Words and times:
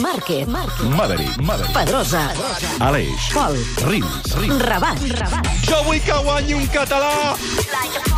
Márquez. 0.00 0.46
Maverick, 0.46 1.36
Maverick. 1.40 1.72
Pedrosa, 1.72 2.30
Aleix. 2.78 3.32
Pol, 3.32 3.56
Rins, 3.86 4.34
Rins. 4.36 4.62
Rabat, 4.62 4.98
Rabat. 5.18 5.46
Jo 5.66 5.82
vull 5.86 6.00
que 6.04 6.12
guanyi 6.24 6.54
un 6.54 6.66
català. 6.72 7.34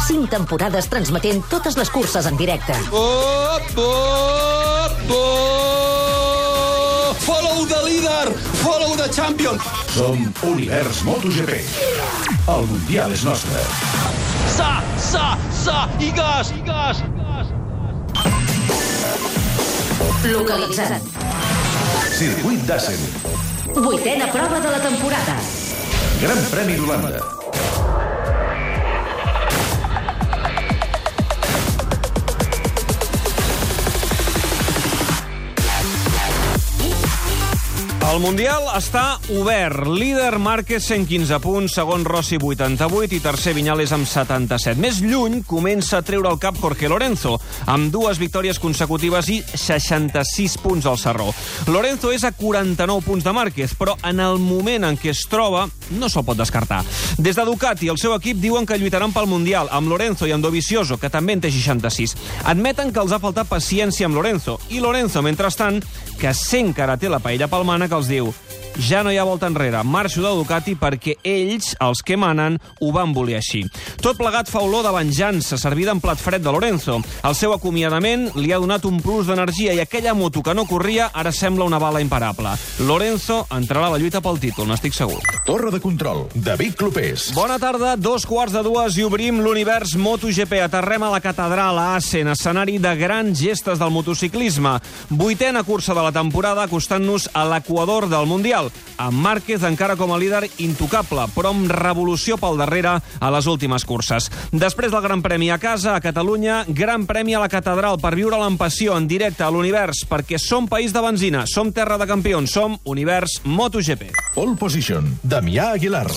Cinc 0.07 0.29
temporades 0.33 0.89
transmetent 0.91 1.43
totes 1.49 1.77
les 1.79 1.91
curses 1.91 2.27
en 2.27 2.37
directe. 2.37 2.75
Op, 2.91 3.71
op, 3.77 5.15
op. 5.17 7.17
Follow 7.25 7.67
the 7.67 7.81
leader, 7.85 8.33
follow 8.63 8.97
the 8.97 9.09
champion. 9.15 9.59
Som 9.95 10.33
Univers 10.43 11.03
MotoGP. 11.03 11.61
El 12.49 12.67
Mundial 12.67 13.13
és 13.13 13.23
nostre. 13.25 13.63
Sa, 14.57 14.83
sa, 14.99 15.37
sa, 15.65 15.89
i 16.01 16.11
gas, 16.17 16.53
i 16.57 16.63
gas. 16.67 17.03
Localitzat. 20.25 21.30
Circuit 22.21 22.61
d'Assen. 22.69 22.99
Vuitena 23.81 24.27
prova 24.29 24.61
de 24.61 24.69
la 24.69 24.83
temporada. 24.85 25.41
Gran 26.21 26.45
Premi 26.51 26.77
d'Holanda. 26.77 27.40
El 38.11 38.19
Mundial 38.19 38.65
està 38.75 39.21
obert. 39.31 39.85
Líder 39.87 40.41
Márquez, 40.43 40.83
115 40.89 41.37
punts, 41.45 41.77
segon 41.79 42.03
Rossi, 42.03 42.41
88, 42.43 43.15
i 43.15 43.21
tercer 43.23 43.53
Viñales 43.55 43.93
amb 43.95 44.09
77. 44.11 44.81
Més 44.83 44.99
lluny 44.99 45.45
comença 45.47 46.01
a 46.01 46.03
treure 46.03 46.27
el 46.33 46.41
cap 46.43 46.59
Jorge 46.59 46.91
Lorenzo, 46.91 47.37
amb 47.71 47.93
dues 47.95 48.19
victòries 48.19 48.59
consecutives 48.59 49.29
i 49.31 49.37
66 49.55 50.57
punts 50.59 50.89
al 50.91 50.99
Sarró. 50.99 51.29
Lorenzo 51.71 52.11
és 52.11 52.25
a 52.27 52.33
49 52.35 53.05
punts 53.07 53.29
de 53.29 53.35
Márquez, 53.37 53.77
però 53.79 53.95
en 54.03 54.19
el 54.19 54.43
moment 54.43 54.89
en 54.91 54.99
què 54.99 55.13
es 55.15 55.23
troba 55.31 55.69
no 55.95 56.11
se'l 56.11 56.27
pot 56.27 56.43
descartar. 56.43 56.83
Des 57.15 57.39
de 57.39 57.47
Ducati 57.47 57.93
el 57.95 58.03
seu 58.03 58.17
equip 58.19 58.43
diuen 58.43 58.67
que 58.67 58.81
lluitaran 58.81 59.15
pel 59.15 59.31
Mundial 59.31 59.71
amb 59.71 59.87
Lorenzo 59.87 60.27
i 60.27 60.35
amb 60.35 60.43
Dovizioso, 60.43 60.99
que 60.99 61.13
també 61.15 61.39
en 61.39 61.47
té 61.47 61.55
66. 61.55 62.19
Admeten 62.43 62.91
que 62.91 63.07
els 63.07 63.15
ha 63.15 63.23
faltat 63.23 63.47
paciència 63.47 64.11
amb 64.11 64.19
Lorenzo, 64.19 64.59
i 64.75 64.83
Lorenzo, 64.83 65.23
mentrestant, 65.23 65.79
que 66.19 66.35
sent 66.35 66.75
que 66.75 66.83
ara 66.83 66.99
té 66.99 67.09
la 67.09 67.23
paella 67.23 67.47
pel 67.49 67.69
que 67.91 68.00
els 68.01 68.09
diu 68.11 68.33
ja 68.79 69.03
no 69.03 69.13
hi 69.13 69.19
ha 69.19 69.25
volta 69.25 69.49
enrere, 69.51 69.83
marxo 69.85 70.23
de 70.23 70.31
Ducati 70.37 70.77
perquè 70.79 71.17
ells, 71.27 71.75
els 71.83 72.03
que 72.07 72.17
manen, 72.17 72.59
ho 72.81 72.93
van 72.95 73.13
voler 73.17 73.39
així. 73.41 73.65
Tot 74.01 74.19
plegat 74.19 74.51
fa 74.51 74.63
olor 74.65 74.85
de 74.87 74.95
venjança, 74.95 75.59
servida 75.61 75.93
en 75.93 76.01
plat 76.01 76.21
fred 76.21 76.45
de 76.45 76.53
Lorenzo. 76.53 77.01
El 77.27 77.37
seu 77.37 77.53
acomiadament 77.53 78.31
li 78.39 78.53
ha 78.53 78.63
donat 78.63 78.87
un 78.89 79.01
plus 79.03 79.29
d'energia 79.29 79.75
i 79.75 79.83
aquella 79.83 80.15
moto 80.15 80.43
que 80.43 80.55
no 80.55 80.69
corria 80.71 81.11
ara 81.13 81.33
sembla 81.33 81.69
una 81.69 81.83
bala 81.83 82.01
imparable. 82.01 82.57
Lorenzo 82.87 83.45
entrarà 83.51 83.91
a 83.91 83.97
la 83.97 84.01
lluita 84.01 84.23
pel 84.25 84.41
títol, 84.41 84.71
n'estic 84.71 84.97
segur. 84.97 85.21
Torre 85.51 85.73
de 85.73 85.81
control. 85.81 86.29
David 86.33 86.77
Clopés. 86.79 87.33
Bona 87.35 87.57
tarda, 87.59 87.97
dos 87.99 88.23
quarts 88.23 88.55
de 88.55 88.61
dues 88.63 88.95
i 88.95 89.03
obrim 89.03 89.41
l'univers 89.43 89.97
MotoGP. 89.99 90.61
Aterrem 90.63 91.03
a 91.03 91.09
la 91.11 91.19
catedral 91.19 91.75
a 91.75 91.97
Assen, 91.97 92.29
escenari 92.31 92.77
de 92.79 92.93
grans 92.95 93.41
gestes 93.43 93.81
del 93.81 93.91
motociclisme. 93.91 94.77
Vuitena 95.11 95.65
cursa 95.67 95.91
de 95.91 96.05
la 96.07 96.13
temporada, 96.15 96.63
acostant-nos 96.63 97.27
a 97.35 97.43
l'equador 97.51 98.07
del 98.07 98.29
Mundial, 98.31 98.71
amb 98.95 99.19
Márquez 99.25 99.65
encara 99.67 99.97
com 99.99 100.13
a 100.15 100.21
líder 100.23 100.45
intocable, 100.63 101.25
però 101.35 101.51
amb 101.51 101.67
revolució 101.75 102.39
pel 102.39 102.61
darrere 102.61 103.01
a 103.03 103.33
les 103.35 103.51
últimes 103.51 103.83
curses. 103.83 104.31
Després 104.53 104.95
del 104.95 105.03
Gran 105.03 105.27
Premi 105.27 105.51
a 105.51 105.59
casa, 105.59 105.97
a 105.97 106.05
Catalunya, 106.05 106.61
Gran 106.69 107.09
Premi 107.11 107.35
a 107.35 107.43
la 107.43 107.51
catedral 107.51 107.99
per 107.99 108.15
viure 108.15 108.39
en 108.39 108.55
passió 108.61 108.95
en 108.95 109.11
directe 109.11 109.43
a 109.43 109.51
l'univers, 109.51 110.05
perquè 110.07 110.39
som 110.39 110.71
país 110.71 110.95
de 110.95 111.03
benzina, 111.03 111.43
som 111.51 111.75
terra 111.75 111.99
de 111.99 112.07
campions, 112.07 112.55
som 112.55 112.79
univers 112.85 113.41
MotoGP. 113.43 114.13
Pole 114.39 114.55
position. 114.55 115.11
Damià 115.41 115.71
Aguilar. 115.73 116.11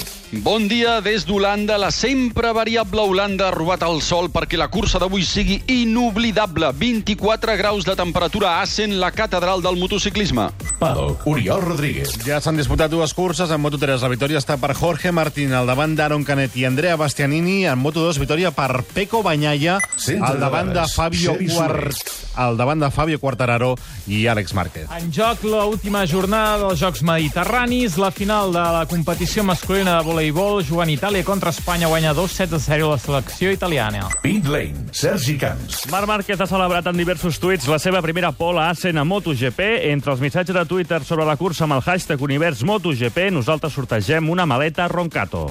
Bon 0.44 0.66
dia 0.67 0.97
des 1.00 1.23
d'Holanda. 1.23 1.78
La 1.78 1.91
sempre 1.94 2.50
variable 2.51 3.00
Holanda 3.06 3.47
ha 3.47 3.53
robat 3.53 3.84
el 3.85 4.01
sol 4.01 4.31
perquè 4.34 4.57
la 4.57 4.67
cursa 4.67 5.00
d'avui 5.00 5.23
sigui 5.23 5.59
inoblidable. 5.69 6.72
24 6.75 7.56
graus 7.56 7.85
de 7.85 7.95
temperatura 7.95 8.56
a 8.57 8.63
Assen, 8.66 8.97
la 9.00 9.12
catedral 9.16 9.62
del 9.62 9.78
motociclisme. 9.79 10.50
Paddock. 10.79 11.28
Oriol 11.29 11.62
Rodríguez. 11.62 12.17
Ja 12.25 12.41
s'han 12.41 12.57
disputat 12.59 12.91
dues 12.91 13.13
curses. 13.13 13.53
En 13.53 13.62
Moto3 13.63 14.01
la 14.01 14.12
victòria 14.12 14.41
està 14.41 14.57
per 14.59 14.73
Jorge 14.75 15.13
Martín 15.13 15.53
al 15.53 15.69
davant 15.69 15.95
d'Aaron 15.95 16.25
Canet 16.28 16.57
i 16.59 16.66
Andrea 16.67 16.97
Bastianini. 17.00 17.62
En 17.69 17.79
Moto2 17.79 18.19
victòria 18.25 18.51
per 18.51 18.81
Peco 18.91 19.23
Banyaya 19.23 19.78
Centre 19.95 20.33
al 20.33 20.44
davant 20.44 20.73
de. 20.73 20.83
Fabio 20.94 21.38
Quart... 21.38 22.12
Al 22.33 22.57
davant 22.57 22.81
de 22.81 22.89
Fabio 22.89 23.19
Quartararo 23.22 23.75
i 24.09 24.23
Àlex 24.25 24.56
Márquez. 24.57 24.88
En 24.97 25.12
joc 25.13 25.44
l'última 25.45 26.01
jornada 26.09 26.63
dels 26.63 26.81
Jocs 26.81 27.03
Mediterranis, 27.06 28.00
la 28.01 28.09
final 28.09 28.50
de 28.50 28.63
la 28.73 28.88
competició 28.89 29.03
masculina 29.44 29.97
de 29.97 30.03
voleibol, 30.03 30.64
jugant 30.64 30.90
Itàlia 30.90 31.24
contra 31.24 31.50
Espanya, 31.52 31.88
guanya 31.88 32.14
2 32.14 32.31
sets 32.31 32.53
a 32.53 32.59
0 32.59 32.90
la 32.90 32.97
selecció 32.97 33.52
italiana. 33.52 34.08
Pit 34.22 34.46
Lane. 34.46 34.88
Sergi 34.91 35.38
Camps. 35.38 35.90
Marc 35.91 36.08
Márquez 36.08 36.40
ha 36.40 36.47
celebrat 36.47 36.88
en 36.88 36.97
diversos 36.97 37.40
tuits 37.40 37.68
la 37.68 37.80
seva 37.80 38.02
primera 38.02 38.31
pole 38.31 38.62
a 38.62 38.69
Assen 38.69 38.97
a 38.97 39.03
MotoGP. 39.03 39.92
Entre 39.92 40.12
els 40.12 40.22
missatges 40.22 40.56
de 40.56 40.66
Twitter 40.66 41.03
sobre 41.03 41.25
la 41.25 41.36
cursa 41.36 41.66
amb 41.66 41.74
el 41.74 41.81
hashtag 41.81 42.22
Univers 42.22 42.63
MotoGP, 42.63 43.30
nosaltres 43.31 43.74
sortegem 43.74 44.30
una 44.30 44.46
maleta 44.46 44.88
Roncato. 44.88 45.50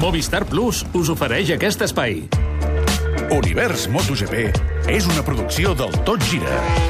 Movistar 0.00 0.46
Plus 0.48 0.84
us 0.94 1.10
ofereix 1.12 1.52
aquest 1.56 1.82
espai. 1.84 2.22
Univers 3.30 3.88
MotoGP 3.88 4.48
és 4.90 5.06
una 5.06 5.22
producció 5.22 5.74
del 5.78 5.92
Tot 6.08 6.24
Gira. 6.24 6.89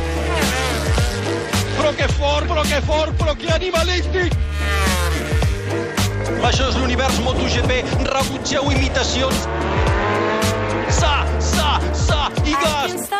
Però 2.60 2.76
que 2.76 2.81
fort, 2.84 3.15
però 3.16 3.32
que 3.41 3.48
animalístic. 3.54 4.34
Això 6.44 6.66
és 6.69 6.76
l'univers 6.76 7.16
MotoGP. 7.25 7.78
Rebutgeu 8.10 8.69
imitacions. 8.75 9.48
Sa, 10.98 11.15
sa, 11.41 11.72
sa, 12.04 12.21
i 12.44 12.60
gas. 12.60 13.19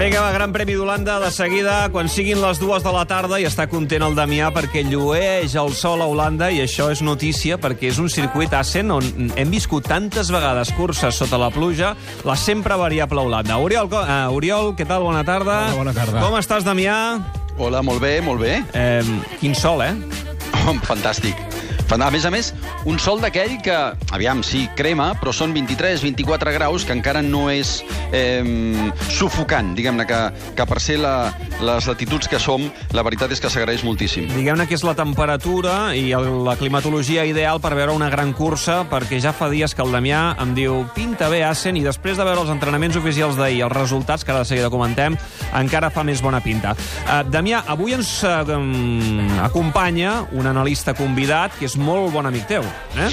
Vinga, 0.00 0.22
va, 0.24 0.30
Gran 0.32 0.48
Premi 0.48 0.72
d'Holanda 0.78 1.18
de 1.20 1.28
seguida, 1.28 1.74
quan 1.92 2.08
siguin 2.08 2.38
les 2.40 2.56
dues 2.56 2.80
de 2.80 2.92
la 2.94 3.02
tarda, 3.04 3.36
i 3.36 3.44
està 3.44 3.66
content 3.68 4.00
el 4.06 4.14
Damià 4.16 4.46
perquè 4.54 4.80
llueix 4.86 5.52
el 5.60 5.74
sol 5.76 6.00
a 6.00 6.06
Holanda 6.08 6.48
i 6.48 6.62
això 6.64 6.86
és 6.88 7.02
notícia 7.04 7.58
perquè 7.60 7.90
és 7.90 7.98
un 8.00 8.08
circuit 8.08 8.56
Assen 8.56 8.94
on 8.94 9.28
hem 9.36 9.52
viscut 9.52 9.84
tantes 9.92 10.32
vegades 10.32 10.72
curses 10.72 11.20
sota 11.20 11.36
la 11.36 11.50
pluja, 11.52 11.92
la 12.24 12.38
sempre 12.40 12.80
variable 12.80 13.20
Holanda. 13.28 13.60
Oriol, 13.60 13.92
uh, 13.92 14.32
Oriol 14.32 14.72
què 14.72 14.88
tal? 14.88 15.04
Bona 15.04 15.20
tarda. 15.20 15.66
Hola, 15.68 15.82
bona 15.82 15.96
tarda. 16.00 16.24
Com 16.24 16.40
estàs, 16.40 16.64
Damià? 16.64 16.96
Hola, 17.60 17.84
molt 17.84 18.00
bé, 18.00 18.16
molt 18.24 18.40
bé. 18.40 18.56
Eh, 18.72 19.04
quin 19.36 19.52
sol, 19.52 19.84
eh? 19.84 19.92
Oh, 20.64 20.78
fantàstic. 20.88 21.49
A 21.90 22.10
més 22.10 22.24
a 22.24 22.30
més, 22.30 22.52
un 22.86 23.00
sol 23.02 23.18
d'aquell 23.18 23.56
que, 23.66 23.74
aviam, 24.14 24.44
sí, 24.46 24.68
crema, 24.78 25.08
però 25.18 25.32
són 25.34 25.50
23-24 25.56 26.52
graus, 26.54 26.84
que 26.86 26.94
encara 26.94 27.18
no 27.22 27.48
és 27.50 27.80
eh, 28.14 28.46
sufocant, 29.10 29.72
diguem-ne, 29.74 30.06
que, 30.06 30.20
que 30.54 30.66
per 30.70 30.78
ser 30.82 31.00
la, 31.02 31.32
les 31.58 31.88
latituds 31.90 32.30
que 32.30 32.38
som, 32.38 32.68
la 32.94 33.02
veritat 33.06 33.34
és 33.34 33.42
que 33.42 33.50
s'agraeix 33.50 33.82
moltíssim. 33.82 34.28
Diguem-ne 34.30 34.68
que 34.70 34.78
és 34.78 34.84
la 34.86 34.94
temperatura 34.94 35.90
i 35.98 36.12
el, 36.14 36.28
la 36.46 36.54
climatologia 36.60 37.24
ideal 37.26 37.58
per 37.62 37.74
veure 37.74 37.96
una 37.96 38.10
gran 38.12 38.32
cursa, 38.38 38.84
perquè 38.90 39.18
ja 39.22 39.34
fa 39.34 39.50
dies 39.50 39.74
que 39.74 39.82
el 39.82 39.90
Damià 39.90 40.22
em 40.42 40.54
diu 40.54 40.84
pinta 40.94 41.26
bé 41.32 41.42
Assen, 41.46 41.78
i 41.80 41.84
després 41.86 42.20
de 42.20 42.26
veure 42.28 42.44
els 42.44 42.54
entrenaments 42.54 42.98
oficials 43.00 43.38
d'ahir, 43.40 43.64
els 43.66 43.74
resultats, 43.74 44.22
que 44.22 44.30
ara 44.30 44.44
de 44.44 44.50
seguida 44.52 44.70
comentem, 44.70 45.18
encara 45.58 45.90
fa 45.90 46.06
més 46.06 46.22
bona 46.22 46.38
pinta. 46.44 46.76
Uh, 47.02 47.20
Damià, 47.26 47.64
avui 47.74 47.98
ens 47.98 48.20
uh, 48.22 48.46
um, 48.54 49.26
acompanya 49.42 50.20
un 50.38 50.46
analista 50.46 50.94
convidat, 50.94 51.58
que 51.58 51.66
és 51.66 51.79
molt 51.80 52.12
bon 52.14 52.28
amic 52.28 52.46
teu. 52.50 52.66
Eh? 52.96 53.10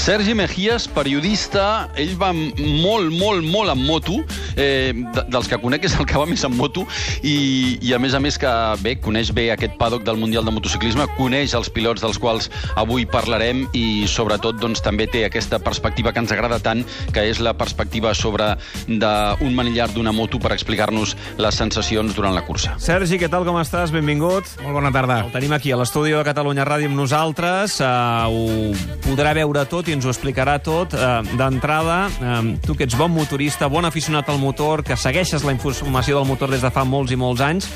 Sergi 0.00 0.32
Mejías, 0.34 0.86
periodista, 0.88 1.90
ell 2.00 2.14
va 2.16 2.30
molt, 2.32 3.10
molt, 3.12 3.44
molt 3.44 3.68
amb 3.68 3.84
moto, 3.84 4.22
eh, 4.56 4.94
de, 4.96 5.24
dels 5.28 5.48
que 5.50 5.58
conec 5.60 5.84
és 5.84 5.96
el 6.00 6.06
que 6.08 6.16
va 6.16 6.24
més 6.28 6.40
amb 6.46 6.56
moto, 6.56 6.86
i, 7.20 7.76
i 7.84 7.92
a 7.92 7.98
més 8.00 8.16
a 8.16 8.20
més 8.22 8.38
que 8.40 8.50
bé, 8.80 8.94
coneix 9.04 9.28
bé 9.36 9.50
aquest 9.52 9.76
paddock 9.80 10.06
del 10.06 10.16
Mundial 10.20 10.48
de 10.48 10.54
Motociclisme, 10.56 11.04
coneix 11.18 11.52
els 11.58 11.68
pilots 11.68 12.00
dels 12.00 12.18
quals 12.22 12.48
avui 12.80 13.04
parlarem 13.04 13.66
i 13.76 14.06
sobretot 14.08 14.56
doncs, 14.62 14.80
també 14.80 15.04
té 15.10 15.26
aquesta 15.26 15.60
perspectiva 15.60 16.14
que 16.16 16.24
ens 16.24 16.32
agrada 16.32 16.58
tant, 16.64 16.80
que 17.12 17.26
és 17.28 17.42
la 17.44 17.52
perspectiva 17.52 18.14
sobre 18.16 18.54
d'un 18.88 19.54
manillar 19.54 19.90
d'una 19.92 20.16
moto 20.16 20.40
per 20.40 20.54
explicar-nos 20.56 21.12
les 21.38 21.60
sensacions 21.60 22.16
durant 22.16 22.34
la 22.34 22.46
cursa. 22.48 22.74
Sergi, 22.80 23.20
què 23.20 23.28
tal, 23.28 23.44
com 23.44 23.60
estàs? 23.60 23.92
Benvingut. 23.92 24.48
Molt 24.64 24.80
bona 24.80 24.94
tarda. 24.96 25.20
El 25.26 25.34
tenim 25.36 25.52
aquí 25.56 25.76
a 25.76 25.78
l'estudi 25.78 26.16
de 26.16 26.24
Catalunya 26.26 26.64
Ràdio 26.66 26.88
amb 26.90 26.98
nosaltres. 27.04 27.78
Uh, 27.84 28.09
ho 28.30 28.70
podrà 29.04 29.32
veure 29.36 29.64
tot 29.70 29.88
i 29.88 29.96
ens 29.96 30.06
ho 30.06 30.12
explicarà 30.12 30.58
tot. 30.62 30.94
Uh, 30.94 31.20
D'entrada, 31.38 31.98
uh, 32.10 32.40
tu 32.64 32.76
que 32.78 32.86
ets 32.88 32.96
bon 32.98 33.12
motorista, 33.14 33.68
bon 33.72 33.88
aficionat 33.88 34.28
al 34.30 34.40
motor, 34.42 34.84
que 34.86 34.98
segueixes 34.98 35.44
la 35.46 35.54
informació 35.56 36.20
del 36.20 36.28
motor 36.28 36.52
des 36.52 36.64
de 36.64 36.70
fa 36.74 36.84
molts 36.84 37.12
i 37.14 37.20
molts 37.20 37.44
anys, 37.44 37.70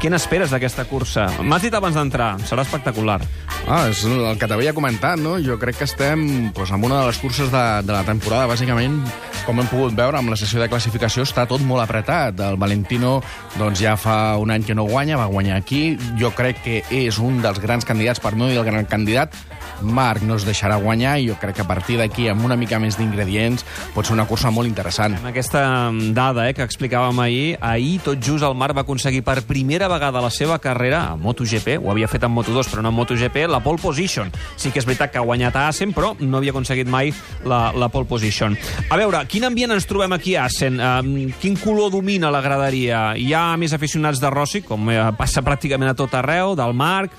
què 0.00 0.08
n'esperes 0.12 0.52
d'aquesta 0.54 0.86
cursa? 0.88 1.26
M'has 1.44 1.66
dit 1.66 1.74
abans 1.76 1.96
d'entrar, 1.96 2.34
serà 2.48 2.64
espectacular. 2.64 3.20
Ah, 3.68 3.84
és 3.90 4.00
el 4.08 4.38
que 4.40 4.48
t'havia 4.48 4.72
comentat, 4.74 5.20
no? 5.20 5.34
Jo 5.44 5.58
crec 5.60 5.76
que 5.80 5.86
estem 5.88 6.22
doncs, 6.56 6.72
en 6.72 6.86
una 6.86 7.02
de 7.02 7.10
les 7.10 7.18
curses 7.20 7.50
de, 7.52 7.64
de 7.84 7.92
la 7.92 8.00
temporada. 8.06 8.48
Bàsicament, 8.48 8.96
com 9.44 9.60
hem 9.60 9.68
pogut 9.68 9.94
veure, 9.96 10.16
amb 10.18 10.32
la 10.32 10.38
sessió 10.40 10.62
de 10.62 10.70
classificació 10.72 11.26
està 11.28 11.44
tot 11.50 11.62
molt 11.66 11.84
apretat. 11.84 12.40
El 12.48 12.56
Valentino 12.60 13.18
doncs, 13.58 13.82
ja 13.82 13.96
fa 14.00 14.38
un 14.40 14.50
any 14.54 14.64
que 14.64 14.74
no 14.74 14.88
guanya, 14.88 15.20
va 15.20 15.28
guanyar 15.30 15.60
aquí. 15.60 15.98
Jo 16.20 16.32
crec 16.36 16.64
que 16.64 16.80
és 17.02 17.20
un 17.20 17.42
dels 17.44 17.60
grans 17.62 17.84
candidats, 17.84 18.22
per 18.24 18.32
no 18.36 18.48
dir 18.48 18.58
el 18.58 18.66
gran 18.66 18.88
candidat. 18.88 19.36
Marc 19.82 20.24
no 20.26 20.36
es 20.38 20.46
deixarà 20.48 20.78
guanyar 20.80 21.16
i 21.20 21.28
jo 21.30 21.36
crec 21.40 21.58
que 21.58 21.64
a 21.64 21.68
partir 21.68 21.98
d'aquí, 22.00 22.28
amb 22.30 22.44
una 22.46 22.56
mica 22.60 22.78
més 22.82 22.98
d'ingredients, 22.98 23.64
pot 23.94 24.06
ser 24.06 24.14
una 24.16 24.26
cursa 24.28 24.52
molt 24.54 24.68
interessant. 24.68 25.16
Amb 25.18 25.30
aquesta 25.32 25.62
mm, 25.90 26.12
dada 26.16 26.48
eh, 26.48 26.54
que 26.56 26.64
explicàvem 26.66 27.22
ahir, 27.24 27.56
ahir 27.60 27.98
tot 28.04 28.20
just 28.22 28.46
el 28.46 28.56
Marc 28.58 28.76
va 28.76 28.84
aconseguir 28.86 29.22
per 29.26 29.40
primera 29.48 29.88
vegada 29.90 30.20
a 30.20 30.24
la 30.24 30.32
seva 30.34 30.58
carrera 30.62 31.02
a 31.10 31.16
MotoGP, 31.20 31.78
ho 31.80 31.90
havia 31.92 32.08
fet 32.10 32.24
en 32.26 32.34
Moto2 32.34 32.70
però 32.70 32.84
no 32.84 32.92
en 32.92 32.98
MotoGP, 32.98 33.46
la 33.50 33.62
pole 33.64 33.82
position. 33.82 34.30
Sí 34.56 34.70
que 34.70 34.82
és 34.82 34.88
veritat 34.88 35.12
que 35.12 35.20
ha 35.20 35.26
guanyat 35.26 35.56
a 35.56 35.66
Assen, 35.70 35.94
però 35.96 36.12
no 36.20 36.38
havia 36.38 36.54
aconseguit 36.54 36.88
mai 36.90 37.12
la, 37.44 37.70
la 37.76 37.90
pole 37.92 38.08
position. 38.10 38.56
A 38.90 38.98
veure, 39.00 39.24
quin 39.30 39.46
ambient 39.48 39.74
ens 39.76 39.88
trobem 39.90 40.14
aquí 40.16 40.36
a 40.36 40.46
Assen? 40.50 40.80
Um, 40.80 41.12
quin 41.40 41.58
color 41.60 41.92
domina 41.94 42.32
la 42.32 42.42
graderia? 42.44 43.10
Hi 43.16 43.32
ha 43.34 43.44
més 43.60 43.74
aficionats 43.76 44.22
de 44.22 44.30
Rossi, 44.32 44.64
com 44.66 44.90
eh, 44.90 45.02
passa 45.18 45.44
pràcticament 45.46 45.92
a 45.92 45.98
tot 45.98 46.16
arreu, 46.18 46.56
del 46.58 46.76
Marc... 46.76 47.18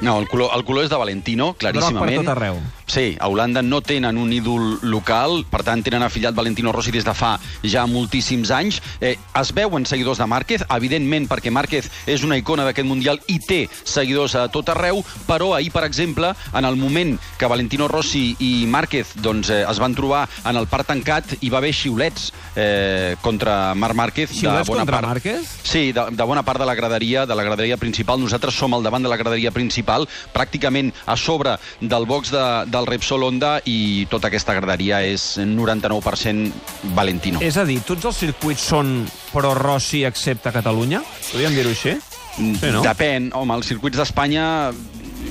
No, 0.00 0.18
el 0.18 0.28
color, 0.28 0.50
el 0.56 0.64
color 0.64 0.86
és 0.86 0.90
de 0.92 0.96
Valentino, 1.00 1.52
claríssimament. 1.60 2.14
Groc 2.14 2.24
per 2.24 2.24
tot 2.24 2.32
arreu. 2.36 2.60
Sí, 2.90 3.16
a 3.20 3.28
Holanda 3.28 3.62
no 3.62 3.78
tenen 3.86 4.18
un 4.18 4.32
ídol 4.34 4.80
local, 4.82 5.44
per 5.46 5.60
tant 5.62 5.78
tenen 5.86 6.02
afiliat 6.02 6.34
Valentino 6.34 6.72
Rossi 6.74 6.90
des 6.90 7.04
de 7.06 7.12
fa 7.14 7.36
ja 7.62 7.84
moltíssims 7.86 8.50
anys. 8.50 8.80
Eh, 8.98 9.12
es 9.14 9.52
veuen 9.54 9.86
seguidors 9.86 10.18
de 10.18 10.26
Márquez, 10.26 10.64
evidentment 10.74 11.28
perquè 11.30 11.52
Márquez 11.54 11.86
és 12.10 12.24
una 12.26 12.34
icona 12.40 12.64
d'aquest 12.66 12.88
Mundial 12.88 13.20
i 13.30 13.36
té 13.38 13.60
seguidors 13.84 14.34
a 14.34 14.48
tot 14.50 14.72
arreu, 14.74 15.04
però 15.28 15.52
ahir, 15.54 15.70
per 15.70 15.84
exemple, 15.86 16.32
en 16.50 16.66
el 16.66 16.74
moment 16.80 17.14
que 17.38 17.46
Valentino 17.46 17.86
Rossi 17.86 18.34
i 18.42 18.66
Márquez 18.66 19.14
doncs, 19.22 19.52
eh, 19.54 19.62
es 19.70 19.78
van 19.78 19.94
trobar 19.94 20.24
en 20.42 20.58
el 20.58 20.66
parc 20.66 20.90
tancat, 20.90 21.36
hi 21.38 21.52
va 21.54 21.62
haver 21.62 21.70
xiulets 21.70 22.32
eh, 22.56 23.14
contra 23.22 23.76
Marc 23.78 23.94
Márquez. 23.94 24.34
Xiulets 24.34 24.66
de 24.66 24.72
bona 24.72 24.82
contra 24.82 24.98
part. 24.98 25.12
Márquez? 25.12 25.54
Sí, 25.62 25.92
de, 25.94 26.08
de 26.10 26.26
bona 26.26 26.42
part 26.42 26.58
de 26.58 26.66
la 26.66 26.74
graderia, 26.74 27.22
de 27.22 27.38
la 27.38 27.46
graderia 27.46 27.78
principal. 27.78 28.18
Nosaltres 28.18 28.58
som 28.58 28.74
al 28.74 28.82
davant 28.82 29.06
de 29.06 29.14
la 29.14 29.20
graderia 29.22 29.54
principal, 29.54 30.10
pràcticament 30.34 30.90
a 31.06 31.14
sobre 31.14 31.54
del 31.78 32.10
box 32.10 32.34
de, 32.34 32.44
del 32.80 32.88
Repsol 32.88 33.26
Honda 33.28 33.58
i 33.68 34.06
tota 34.10 34.30
aquesta 34.30 34.56
graderia 34.56 35.02
és 35.04 35.34
99% 35.38 36.94
Valentino. 36.96 37.42
És 37.44 37.60
a 37.60 37.66
dir, 37.68 37.80
tots 37.84 38.08
els 38.08 38.20
circuits 38.24 38.64
són 38.72 39.04
pro 39.34 39.52
Rossi 39.58 40.06
excepte 40.08 40.52
Catalunya? 40.54 41.02
Podríem 41.30 41.58
dir-ho 41.58 41.74
així? 41.74 41.98
Sí, 42.40 42.70
no? 42.72 42.80
Depèn. 42.84 43.30
Home, 43.36 43.58
els 43.58 43.68
circuits 43.68 44.00
d'Espanya 44.00 44.70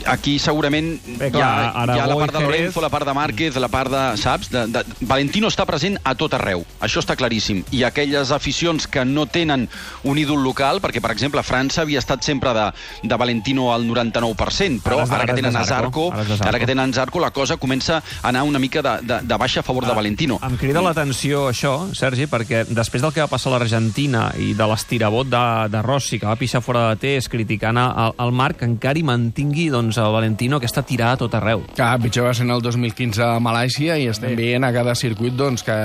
aquí 0.07 0.37
segurament 0.39 0.91
Bé, 1.05 1.27
hi, 1.27 1.31
clar, 1.33 1.49
ha, 1.73 1.85
hi 1.85 1.99
ha 1.99 2.07
la 2.09 2.17
part 2.19 2.35
de. 2.35 2.43
Lorenzo, 2.43 2.81
la 2.81 2.89
part 2.89 3.07
de 3.07 3.13
Márquez, 3.13 3.57
la 3.59 3.69
part 3.71 3.91
de... 3.91 4.03
Saps? 4.21 4.51
De, 4.53 4.65
de... 4.71 4.83
Valentino 5.01 5.49
està 5.51 5.65
present 5.69 5.97
a 6.03 6.15
tot 6.19 6.33
arreu. 6.37 6.63
Això 6.85 7.03
està 7.03 7.17
claríssim. 7.19 7.63
I 7.75 7.83
aquelles 7.87 8.31
aficions 8.35 8.87
que 8.87 9.03
no 9.05 9.25
tenen 9.29 9.67
un 10.03 10.19
ídol 10.21 10.43
local, 10.43 10.81
perquè, 10.83 11.01
per 11.03 11.11
exemple, 11.15 11.43
França 11.43 11.83
havia 11.83 12.01
estat 12.01 12.23
sempre 12.25 12.53
de, 12.55 12.67
de 13.03 13.19
Valentino 13.19 13.69
al 13.73 13.87
99%, 13.87 14.83
però 14.85 15.01
Ara 15.01 15.07
ara, 15.07 15.23
ara 15.23 15.29
que 15.31 15.39
tenen 15.41 15.57
Zarco. 15.65 16.09
Ara 16.13 16.39
ara 16.49 16.61
que 16.61 16.69
tenen 16.69 16.93
Zarco, 16.93 17.19
la 17.19 17.31
cosa 17.31 17.57
comença 17.57 17.99
a 17.99 18.29
anar 18.29 18.43
una 18.43 18.59
mica 18.59 18.81
de, 18.85 18.95
de, 19.05 19.21
de 19.25 19.37
baixa 19.39 19.61
a 19.61 19.63
favor 19.63 19.85
de 19.85 19.95
Valentino. 19.95 20.39
Em 20.45 20.57
crida 20.59 20.83
l'atenció 20.83 21.47
això, 21.49 21.73
Sergi, 21.97 22.29
perquè 22.29 22.63
després 22.69 23.03
del 23.03 23.13
que 23.15 23.23
va 23.23 23.31
passar 23.31 23.51
a 23.51 23.57
l'Argentina 23.57 24.29
i 24.37 24.53
de 24.57 24.67
l'estirabot 24.69 25.27
de, 25.29 25.43
de 25.73 25.81
Rossi, 25.85 26.19
que 26.21 26.29
va 26.29 26.37
pixar 26.39 26.61
fora 26.61 26.89
de 26.91 26.99
test 27.01 27.31
criticant 27.31 27.79
el, 27.81 28.13
el 28.21 28.33
Marc, 28.35 28.61
encara 28.67 28.99
hi 28.99 29.05
mantingui 29.07 29.69
doncs, 29.73 29.88
el 29.97 30.11
Valentino 30.13 30.57
aquesta 30.57 30.83
tirada 30.83 31.17
a 31.17 31.21
tot 31.23 31.33
arreu. 31.39 31.63
Que 31.75 31.89
pitjor 32.03 32.29
va 32.29 32.33
ser 32.33 32.45
en 32.45 32.51
el 32.51 32.61
2015 32.61 33.23
a 33.25 33.39
Malàisia 33.41 33.97
i 33.97 34.07
estem 34.11 34.35
Bé. 34.35 34.43
veient 34.43 34.63
a 34.63 34.73
cada 34.75 34.95
circuit 34.95 35.33
doncs, 35.33 35.63
que 35.63 35.77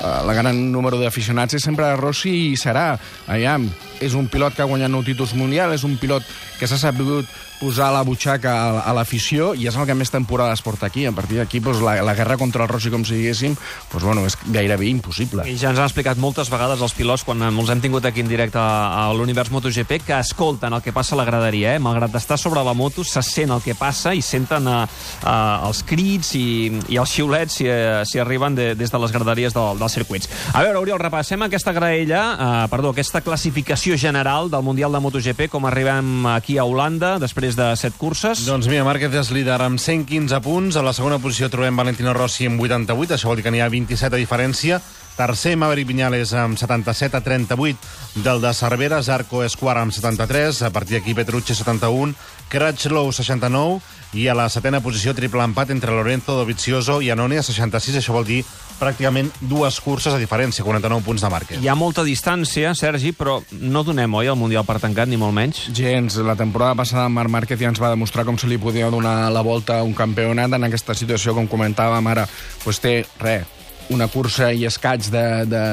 la 0.00 0.34
gran 0.34 0.58
número 0.72 0.98
d'aficionats 1.00 1.54
és 1.58 1.64
sempre 1.64 1.92
Rossi 1.96 2.32
i 2.52 2.56
serà. 2.58 2.92
Aviam, 3.26 3.68
és 4.02 4.16
un 4.18 4.28
pilot 4.28 4.56
que 4.56 4.64
ha 4.64 4.70
guanyat 4.70 4.90
nou 4.90 5.04
títols 5.06 5.36
mundial, 5.38 5.74
és 5.74 5.84
un 5.86 5.96
pilot 6.00 6.26
que 6.58 6.68
s'ha 6.70 6.80
sabut 6.80 7.28
posar 7.62 7.92
la 7.94 8.02
butxaca 8.02 8.50
a, 8.50 8.70
a 8.90 8.92
l'afició 8.96 9.52
i 9.54 9.68
és 9.70 9.76
el 9.78 9.86
que 9.86 9.94
més 9.94 10.10
temporades 10.10 10.62
porta 10.66 10.88
aquí. 10.88 11.04
A 11.06 11.12
partir 11.14 11.38
d'aquí, 11.38 11.60
doncs, 11.62 11.78
la, 11.84 11.94
la 12.02 12.14
guerra 12.18 12.36
contra 12.40 12.64
el 12.66 12.70
Rossi, 12.70 12.90
com 12.90 13.04
si 13.06 13.20
diguéssim, 13.20 13.54
doncs, 13.92 14.02
bueno, 14.02 14.24
és 14.26 14.36
gairebé 14.50 14.88
impossible. 14.90 15.46
I 15.46 15.54
ja 15.60 15.70
ens 15.70 15.78
han 15.78 15.86
explicat 15.86 16.18
moltes 16.18 16.50
vegades 16.50 16.82
els 16.82 16.96
pilots, 16.98 17.22
quan 17.28 17.44
els 17.46 17.70
hem 17.70 17.82
tingut 17.84 18.08
aquí 18.08 18.24
en 18.24 18.30
directe 18.30 18.58
a, 18.58 19.04
a 19.04 19.06
l'Univers 19.14 19.52
MotoGP, 19.54 20.00
que 20.08 20.18
escolten 20.18 20.74
el 20.74 20.82
que 20.82 20.94
passa 20.94 21.14
a 21.14 21.20
la 21.20 21.26
graderia. 21.28 21.76
Eh? 21.76 21.82
Malgrat 21.82 22.18
estar 22.18 22.40
sobre 22.40 22.64
la 22.66 22.74
moto, 22.74 23.06
se 23.06 23.22
sent 23.22 23.54
el 23.54 23.62
que 23.62 23.78
passa 23.78 24.14
i 24.18 24.24
senten 24.26 24.66
eh, 24.66 24.80
eh, 25.22 25.68
els 25.68 25.84
crits 25.86 26.34
i, 26.38 26.46
i 26.90 26.98
els 26.98 27.14
xiulets 27.14 27.60
si, 27.60 27.70
eh, 27.70 28.02
si 28.08 28.18
arriben 28.18 28.58
de, 28.58 28.72
des 28.74 28.90
de 28.90 29.02
les 29.02 29.14
graderies 29.14 29.54
del, 29.54 29.78
dels 29.82 29.98
circuits. 29.98 30.30
A 30.54 30.62
veure, 30.64 30.78
Oriol, 30.80 31.00
repassem 31.02 31.42
aquesta 31.44 31.74
graella, 31.74 32.22
eh, 32.32 32.68
perdó, 32.72 32.94
aquesta 32.94 33.20
classificació 33.20 33.98
general 33.98 34.50
del 34.50 34.62
Mundial 34.62 34.92
de 34.92 35.02
MotoGP, 35.02 35.48
com 35.52 35.66
arribem 35.66 36.26
aquí 36.32 36.58
a 36.58 36.64
Holanda, 36.64 37.18
després 37.18 37.58
de 37.58 37.72
set 37.76 37.98
curses. 37.98 38.46
Doncs 38.46 38.70
mira, 38.70 38.86
Márquez 38.86 39.14
és 39.18 39.34
líder 39.34 39.60
amb 39.60 39.80
115 39.82 40.40
punts. 40.40 40.76
A 40.76 40.86
la 40.86 40.94
segona 40.96 41.18
posició 41.18 41.50
trobem 41.50 41.76
Valentino 41.76 42.14
Rossi 42.14 42.46
amb 42.46 42.60
88, 42.60 43.16
això 43.16 43.30
vol 43.30 43.40
dir 43.40 43.46
que 43.46 43.54
n'hi 43.54 43.60
ha 43.60 43.70
27 43.72 44.16
de 44.16 44.22
diferència. 44.22 44.80
Tercer, 45.16 45.56
Maverick 45.60 45.90
Viñales 45.90 46.32
amb 46.32 46.56
77 46.56 47.18
a 47.18 47.20
38 47.20 48.22
del 48.24 48.40
de 48.40 48.52
Cervera. 48.56 49.02
Zarco 49.04 49.42
és 49.44 49.56
quart 49.60 49.82
amb 49.82 49.92
73. 49.92 50.62
A 50.64 50.70
partir 50.72 50.96
d'aquí, 50.98 51.12
Petrucci 51.14 51.54
71. 51.54 52.14
Crutchlow 52.48 53.12
69. 53.12 53.80
I 54.12 54.26
a 54.28 54.34
la 54.36 54.44
setena 54.52 54.82
posició, 54.84 55.14
triple 55.16 55.40
empat 55.40 55.70
entre 55.72 55.94
Lorenzo, 55.94 56.34
Dovizioso 56.36 56.98
i 57.00 57.08
Anone 57.10 57.38
a 57.40 57.44
66. 57.46 57.96
Això 57.96 58.12
vol 58.12 58.26
dir 58.28 58.42
pràcticament 58.76 59.30
dues 59.40 59.78
curses 59.80 60.12
a 60.12 60.20
diferència, 60.20 60.64
49 60.66 61.04
punts 61.06 61.24
de 61.24 61.30
Márquez. 61.32 61.62
Hi 61.62 61.70
ha 61.70 61.76
molta 61.78 62.04
distància, 62.04 62.74
Sergi, 62.76 63.14
però 63.16 63.38
no 63.62 63.84
donem, 63.86 64.12
oi, 64.20 64.28
el 64.28 64.36
Mundial 64.36 64.66
per 64.68 64.76
tancat, 64.82 65.08
ni 65.08 65.16
molt 65.16 65.32
menys? 65.36 65.62
Gens. 65.72 66.18
La 66.26 66.36
temporada 66.36 66.76
passada 66.82 67.08
Marc 67.08 67.32
Márquez 67.32 67.60
ja 67.62 67.70
ens 67.72 67.80
va 67.80 67.94
demostrar 67.94 68.26
com 68.28 68.36
se 68.36 68.50
li 68.50 68.60
podia 68.60 68.90
donar 68.92 69.30
la 69.32 69.44
volta 69.46 69.78
a 69.78 69.86
un 69.88 69.96
campionat 69.96 70.58
en 70.58 70.68
aquesta 70.68 70.98
situació, 70.98 71.32
com 71.38 71.48
comentàvem 71.48 72.12
ara, 72.12 72.26
doncs 72.66 72.84
té, 72.84 72.98
res, 73.22 73.48
una 73.92 74.08
cursa 74.12 74.52
i 74.52 74.66
escaig 74.68 75.08
de, 75.12 75.26
de, 75.48 75.64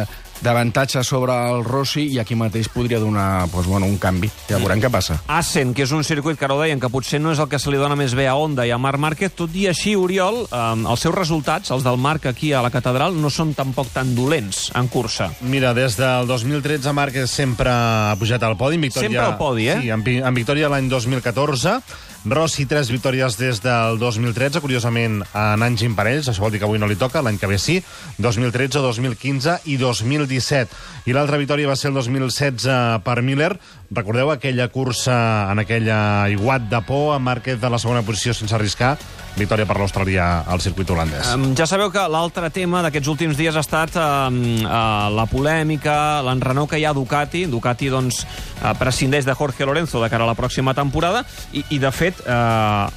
d'avantatge 0.41 1.03
sobre 1.03 1.33
el 1.49 1.63
Rossi 1.65 2.05
i 2.13 2.19
aquí 2.21 2.35
mateix 2.39 2.69
podria 2.71 2.99
donar 3.01 3.47
doncs, 3.51 3.67
bueno, 3.67 3.87
un 3.87 3.97
canvi. 4.01 4.29
Ja 4.49 4.59
veurem 4.61 4.81
què 4.81 4.91
passa. 4.91 5.19
Assen, 5.27 5.73
que 5.75 5.83
és 5.83 5.91
un 5.95 6.03
circuit 6.07 6.39
que 6.39 6.47
ara 6.47 6.55
ho 6.55 6.61
deien, 6.61 6.79
que 6.79 6.89
potser 6.91 7.19
no 7.21 7.33
és 7.33 7.39
el 7.39 7.49
que 7.51 7.59
se 7.59 7.71
li 7.71 7.79
dona 7.79 7.97
més 7.99 8.15
bé 8.15 8.27
a 8.27 8.35
Honda 8.39 8.65
i 8.67 8.71
a 8.71 8.79
Marc 8.81 8.99
Márquez, 8.99 9.33
tot 9.35 9.55
i 9.55 9.67
així, 9.71 9.95
Oriol, 9.99 10.45
eh, 10.47 10.61
els 10.79 11.05
seus 11.05 11.15
resultats, 11.15 11.71
els 11.75 11.85
del 11.85 11.99
Marc 11.99 12.29
aquí 12.31 12.53
a 12.53 12.63
la 12.65 12.71
catedral, 12.73 13.15
no 13.19 13.29
són 13.29 13.53
tampoc 13.57 13.91
tan 13.93 14.15
dolents 14.15 14.69
en 14.75 14.87
cursa. 14.87 15.31
Mira, 15.41 15.73
des 15.73 15.97
del 15.99 16.27
2013 16.27 16.93
Márquez 16.93 17.31
sempre 17.31 17.71
ha 17.71 18.15
pujat 18.19 18.43
al 18.43 18.57
podi. 18.57 18.79
En 18.79 18.87
victòria, 18.87 19.09
Sempre 19.09 19.25
al 19.25 19.37
podi, 19.37 19.67
eh? 19.69 19.79
Sí, 19.81 19.89
en, 19.89 20.05
en 20.05 20.33
victòria 20.37 20.69
l'any 20.69 20.89
2014. 20.89 21.79
Rossi, 22.25 22.65
tres 22.67 22.89
victòries 22.91 23.37
des 23.39 23.61
del 23.63 23.99
2013, 23.99 24.59
curiosament 24.59 25.21
en 25.23 25.63
anys 25.63 25.85
imparells, 25.87 26.27
això 26.27 26.43
vol 26.43 26.51
dir 26.51 26.59
que 26.59 26.67
avui 26.67 26.79
no 26.81 26.89
li 26.89 26.97
toca, 26.99 27.21
l'any 27.23 27.39
que 27.39 27.47
ve 27.47 27.55
sí, 27.61 27.77
2013, 28.19 28.81
2015 28.83 29.55
i 29.71 29.77
2017. 29.79 30.75
I 31.07 31.15
l'altra 31.15 31.39
victòria 31.39 31.69
va 31.71 31.77
ser 31.79 31.93
el 31.93 31.95
2016 31.95 32.67
per 33.05 33.21
Miller. 33.23 33.53
Recordeu 33.89 34.29
aquella 34.29 34.67
cursa 34.69 35.49
en 35.51 35.63
aquella 35.63 36.29
iguat 36.29 36.67
de 36.69 36.81
por, 36.85 37.15
amb 37.15 37.25
Márquez 37.25 37.57
de 37.61 37.69
la 37.73 37.79
segona 37.81 38.05
posició 38.05 38.35
sense 38.37 38.53
arriscar? 38.55 38.97
victòria 39.39 39.65
per 39.67 39.77
l'australià 39.79 40.27
al 40.49 40.61
circuit 40.63 40.89
holandès. 40.91 41.31
Um, 41.33 41.53
ja 41.57 41.67
sabeu 41.69 41.91
que 41.93 42.03
l'altre 42.11 42.49
tema 42.53 42.81
d'aquests 42.85 43.11
últims 43.11 43.37
dies 43.39 43.55
ha 43.55 43.63
estat 43.63 43.95
um, 43.99 44.39
uh, 44.65 45.07
la 45.13 45.25
polèmica, 45.29 46.19
l'enrenou 46.25 46.67
que 46.69 46.79
hi 46.79 46.85
ha 46.87 46.93
a 46.93 46.97
Ducati. 46.97 47.45
Ducati, 47.51 47.91
doncs, 47.93 48.23
uh, 48.59 48.73
prescindeix 48.79 49.27
de 49.27 49.35
Jorge 49.37 49.67
Lorenzo 49.67 50.03
de 50.03 50.09
cara 50.11 50.27
a 50.27 50.31
la 50.31 50.37
pròxima 50.37 50.75
temporada 50.77 51.23
i, 51.53 51.63
i 51.75 51.79
de 51.81 51.91
fet, 51.95 52.23
uh, 52.25 52.89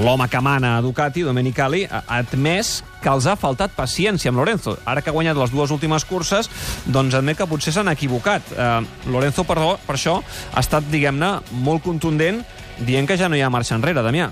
l'home 0.00 0.30
que 0.30 0.40
mana 0.44 0.78
a 0.78 0.84
Ducati, 0.84 1.26
Domenicali, 1.26 1.86
ha 1.90 2.04
admès 2.20 2.80
que 3.02 3.12
els 3.12 3.26
ha 3.26 3.36
faltat 3.40 3.74
paciència 3.76 4.32
amb 4.32 4.42
Lorenzo. 4.42 4.76
Ara 4.84 5.02
que 5.02 5.12
ha 5.12 5.16
guanyat 5.16 5.38
les 5.40 5.54
dues 5.54 5.72
últimes 5.74 6.04
curses, 6.08 6.50
doncs 6.86 7.16
admet 7.16 7.40
que 7.40 7.48
potser 7.50 7.74
s'han 7.74 7.92
equivocat. 7.92 8.52
Uh, 8.52 8.84
Lorenzo, 9.10 9.46
perdó, 9.48 9.74
per 9.86 9.96
això, 9.96 10.20
ha 10.52 10.64
estat, 10.64 10.86
diguem-ne, 10.92 11.38
molt 11.64 11.84
contundent 11.86 12.44
dient 12.80 13.08
que 13.08 13.18
ja 13.20 13.28
no 13.28 13.36
hi 13.36 13.44
ha 13.44 13.52
marxa 13.52 13.76
enrere, 13.76 14.04
Damià. 14.04 14.30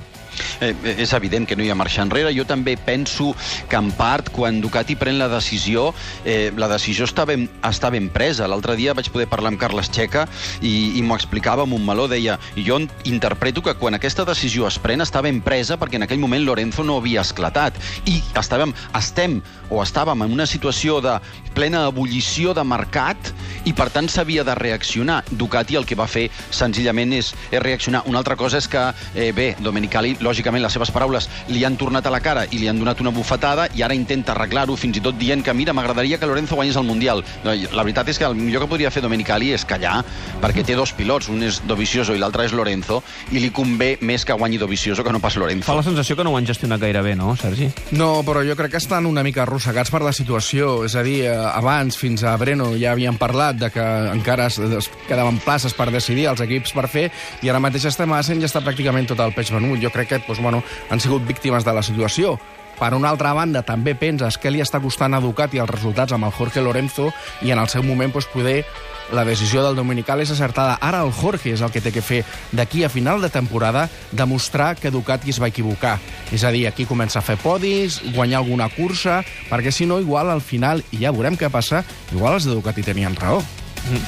Eh, 0.61 0.75
és 0.99 1.13
evident 1.17 1.47
que 1.49 1.57
no 1.57 1.65
hi 1.65 1.71
ha 1.71 1.79
marxa 1.79 2.03
enrere. 2.03 2.33
Jo 2.37 2.47
també 2.49 2.77
penso 2.77 3.35
que, 3.69 3.77
en 3.77 3.91
part, 3.97 4.31
quan 4.35 4.61
Ducati 4.61 4.97
pren 4.99 5.19
la 5.19 5.29
decisió, 5.31 5.93
eh, 6.25 6.51
la 6.57 6.69
decisió 6.71 7.07
està 7.09 7.27
ben, 7.29 7.49
està 7.67 7.91
ben 7.95 8.09
presa. 8.15 8.49
L'altre 8.49 8.77
dia 8.79 8.95
vaig 8.95 9.11
poder 9.15 9.29
parlar 9.31 9.53
amb 9.53 9.61
Carles 9.61 9.91
Checa 9.95 10.27
i, 10.61 10.99
i 10.99 11.03
m'ho 11.03 11.17
explicava 11.19 11.67
amb 11.67 11.77
un 11.79 11.87
meló. 11.87 12.09
Deia, 12.09 12.39
jo 12.57 12.81
interpreto 13.05 13.63
que 13.63 13.77
quan 13.79 13.99
aquesta 13.99 14.25
decisió 14.29 14.67
es 14.69 14.79
pren 14.83 15.03
està 15.05 15.23
ben 15.25 15.41
presa 15.45 15.79
perquè 15.79 15.99
en 15.99 16.07
aquell 16.07 16.23
moment 16.23 16.45
Lorenzo 16.45 16.85
no 16.87 16.99
havia 16.99 17.25
esclatat. 17.27 17.79
I 18.09 18.21
estàvem, 18.39 18.75
estem 18.99 19.41
o 19.69 19.83
estàvem 19.83 20.25
en 20.25 20.33
una 20.33 20.47
situació 20.49 21.01
de 21.05 21.19
plena 21.55 21.87
ebullició 21.89 22.55
de 22.55 22.65
mercat 22.65 23.33
i, 23.67 23.75
per 23.77 23.89
tant, 23.93 24.09
s'havia 24.09 24.45
de 24.47 24.55
reaccionar. 24.59 25.21
Ducati 25.31 25.77
el 25.79 25.87
que 25.89 25.99
va 25.99 26.07
fer 26.09 26.29
senzillament 26.55 27.13
és, 27.17 27.33
és 27.51 27.63
reaccionar. 27.63 28.05
Una 28.09 28.23
altra 28.23 28.37
cosa 28.39 28.61
és 28.63 28.69
que, 28.71 28.85
eh, 29.15 29.33
bé, 29.37 29.51
Domenicali, 29.61 30.17
lògicament, 30.29 30.63
les 30.65 30.77
seves 30.77 30.93
paraules 30.95 31.29
li 31.49 31.65
han 31.65 31.79
tornat 31.81 32.07
a 32.07 32.13
la 32.15 32.21
cara 32.25 32.45
i 32.51 32.61
li 32.61 32.69
han 32.71 32.79
donat 32.79 33.01
una 33.03 33.13
bufetada 33.15 33.69
i 33.75 33.83
ara 33.83 33.97
intenta 33.97 34.35
arreglar-ho, 34.35 34.77
fins 34.77 35.01
i 35.01 35.05
tot 35.05 35.19
dient 35.19 35.43
que, 35.45 35.55
mira, 35.57 35.75
m'agradaria 35.77 36.19
que 36.21 36.29
Lorenzo 36.29 36.59
guanyés 36.59 36.77
el 36.77 36.87
Mundial. 36.89 37.25
No, 37.45 37.55
La 37.73 37.85
veritat 37.85 38.09
és 38.13 38.19
que 38.19 38.27
el 38.27 38.37
millor 38.37 38.65
que 38.65 38.71
podria 38.71 38.91
fer 38.93 39.03
Domenicali 39.03 39.53
és 39.57 39.65
callar, 39.69 40.03
perquè 40.43 40.65
té 40.67 40.77
dos 40.79 40.93
pilots, 40.97 41.29
un 41.33 41.43
és 41.47 41.61
Dovizioso 41.69 42.15
i 42.15 42.21
l'altre 42.21 42.47
és 42.47 42.55
Lorenzo, 42.57 43.03
i 43.33 43.43
li 43.43 43.51
convé 43.55 43.97
més 44.01 44.25
que 44.25 44.37
guanyi 44.37 44.59
Dovizioso 44.61 45.05
que 45.05 45.13
no 45.13 45.21
pas 45.21 45.37
Lorenzo. 45.37 45.67
Fa 45.69 45.77
la 45.79 45.85
sensació 45.87 46.17
que 46.17 46.25
no 46.27 46.33
ho 46.33 46.39
han 46.39 46.47
gestionat 46.49 46.81
gaire 46.81 47.03
bé, 47.03 47.15
no, 47.19 47.35
Sergi? 47.37 47.71
No, 47.97 48.23
però 48.27 48.43
jo 48.47 48.57
crec 48.59 48.73
que 48.77 48.83
estan 48.83 49.07
una 49.07 49.25
mica 49.27 49.45
arrossegats 49.45 49.93
per 49.93 50.03
la 50.05 50.13
situació. 50.13 50.85
És 50.87 50.97
a 50.99 51.03
dir, 51.07 51.21
eh, 51.27 51.35
abans, 51.35 51.97
fins 51.99 52.25
a 52.25 52.37
Breno, 52.41 52.71
ja 52.79 52.93
havíem 52.93 53.19
parlat 53.19 53.59
de 53.61 53.71
que 53.75 53.85
encara 54.13 54.47
es, 54.47 54.59
es 54.59 54.91
quedaven 55.09 55.39
places 55.45 55.75
per 55.75 55.91
decidir 55.95 56.29
els 56.33 56.43
equips 56.45 56.75
per 56.77 56.89
fer, 56.91 57.09
i 57.43 57.51
ara 57.51 57.61
mateix 57.63 57.89
estem 57.91 58.13
a 58.13 58.21
Assen 58.23 58.41
i 58.43 58.47
està 58.49 58.63
pràcticament 58.65 59.09
tot 59.09 59.21
el 59.25 59.35
peix 59.37 59.53
venut. 59.55 59.79
Jo 59.83 59.93
crec 59.95 60.13
que 60.13 60.18
doncs, 60.27 60.41
bueno, 60.43 60.63
han 60.91 61.01
sigut 61.01 61.27
víctimes 61.27 61.65
de 61.65 61.75
la 61.75 61.83
situació. 61.83 62.39
Per 62.79 62.93
una 62.95 63.11
altra 63.11 63.33
banda, 63.35 63.65
també 63.67 63.97
penses 63.99 64.37
què 64.39 64.53
li 64.55 64.61
està 64.63 64.79
costant 64.79 65.17
a 65.17 65.19
Ducati 65.21 65.59
els 65.59 65.71
resultats 65.71 66.15
amb 66.15 66.29
el 66.29 66.35
Jorge 66.37 66.63
Lorenzo 66.63 67.09
i 67.43 67.51
en 67.51 67.59
el 67.59 67.69
seu 67.69 67.83
moment 67.83 68.13
doncs, 68.15 68.31
poder 68.31 68.63
la 69.11 69.25
decisió 69.25 69.65
del 69.65 69.75
Dominical 69.75 70.23
és 70.23 70.31
acertada. 70.31 70.77
Ara 70.81 71.03
el 71.03 71.13
Jorge 71.13 71.51
és 71.57 71.63
el 71.65 71.73
que 71.75 71.83
té 71.83 71.91
que 71.91 72.05
fer 72.05 72.23
d'aquí 72.53 72.85
a 72.85 72.93
final 72.93 73.23
de 73.25 73.33
temporada 73.35 73.89
demostrar 74.13 74.77
que 74.77 74.93
Ducati 74.95 75.35
es 75.35 75.43
va 75.43 75.51
equivocar. 75.51 75.97
És 76.31 76.45
a 76.45 76.53
dir, 76.55 76.67
aquí 76.69 76.87
comença 76.87 77.19
a 77.19 77.27
fer 77.27 77.39
podis, 77.43 77.99
guanyar 78.15 78.45
alguna 78.45 78.69
cursa, 78.71 79.25
perquè 79.51 79.73
si 79.75 79.87
no, 79.87 79.99
igual 79.99 80.31
al 80.31 80.45
final, 80.45 80.85
i 80.93 81.03
ja 81.03 81.15
veurem 81.15 81.41
què 81.41 81.51
passa, 81.51 81.83
igual 82.13 82.39
els 82.39 82.47
de 82.47 82.55
Ducati 82.55 82.87
tenien 82.87 83.17
raó. 83.19 83.43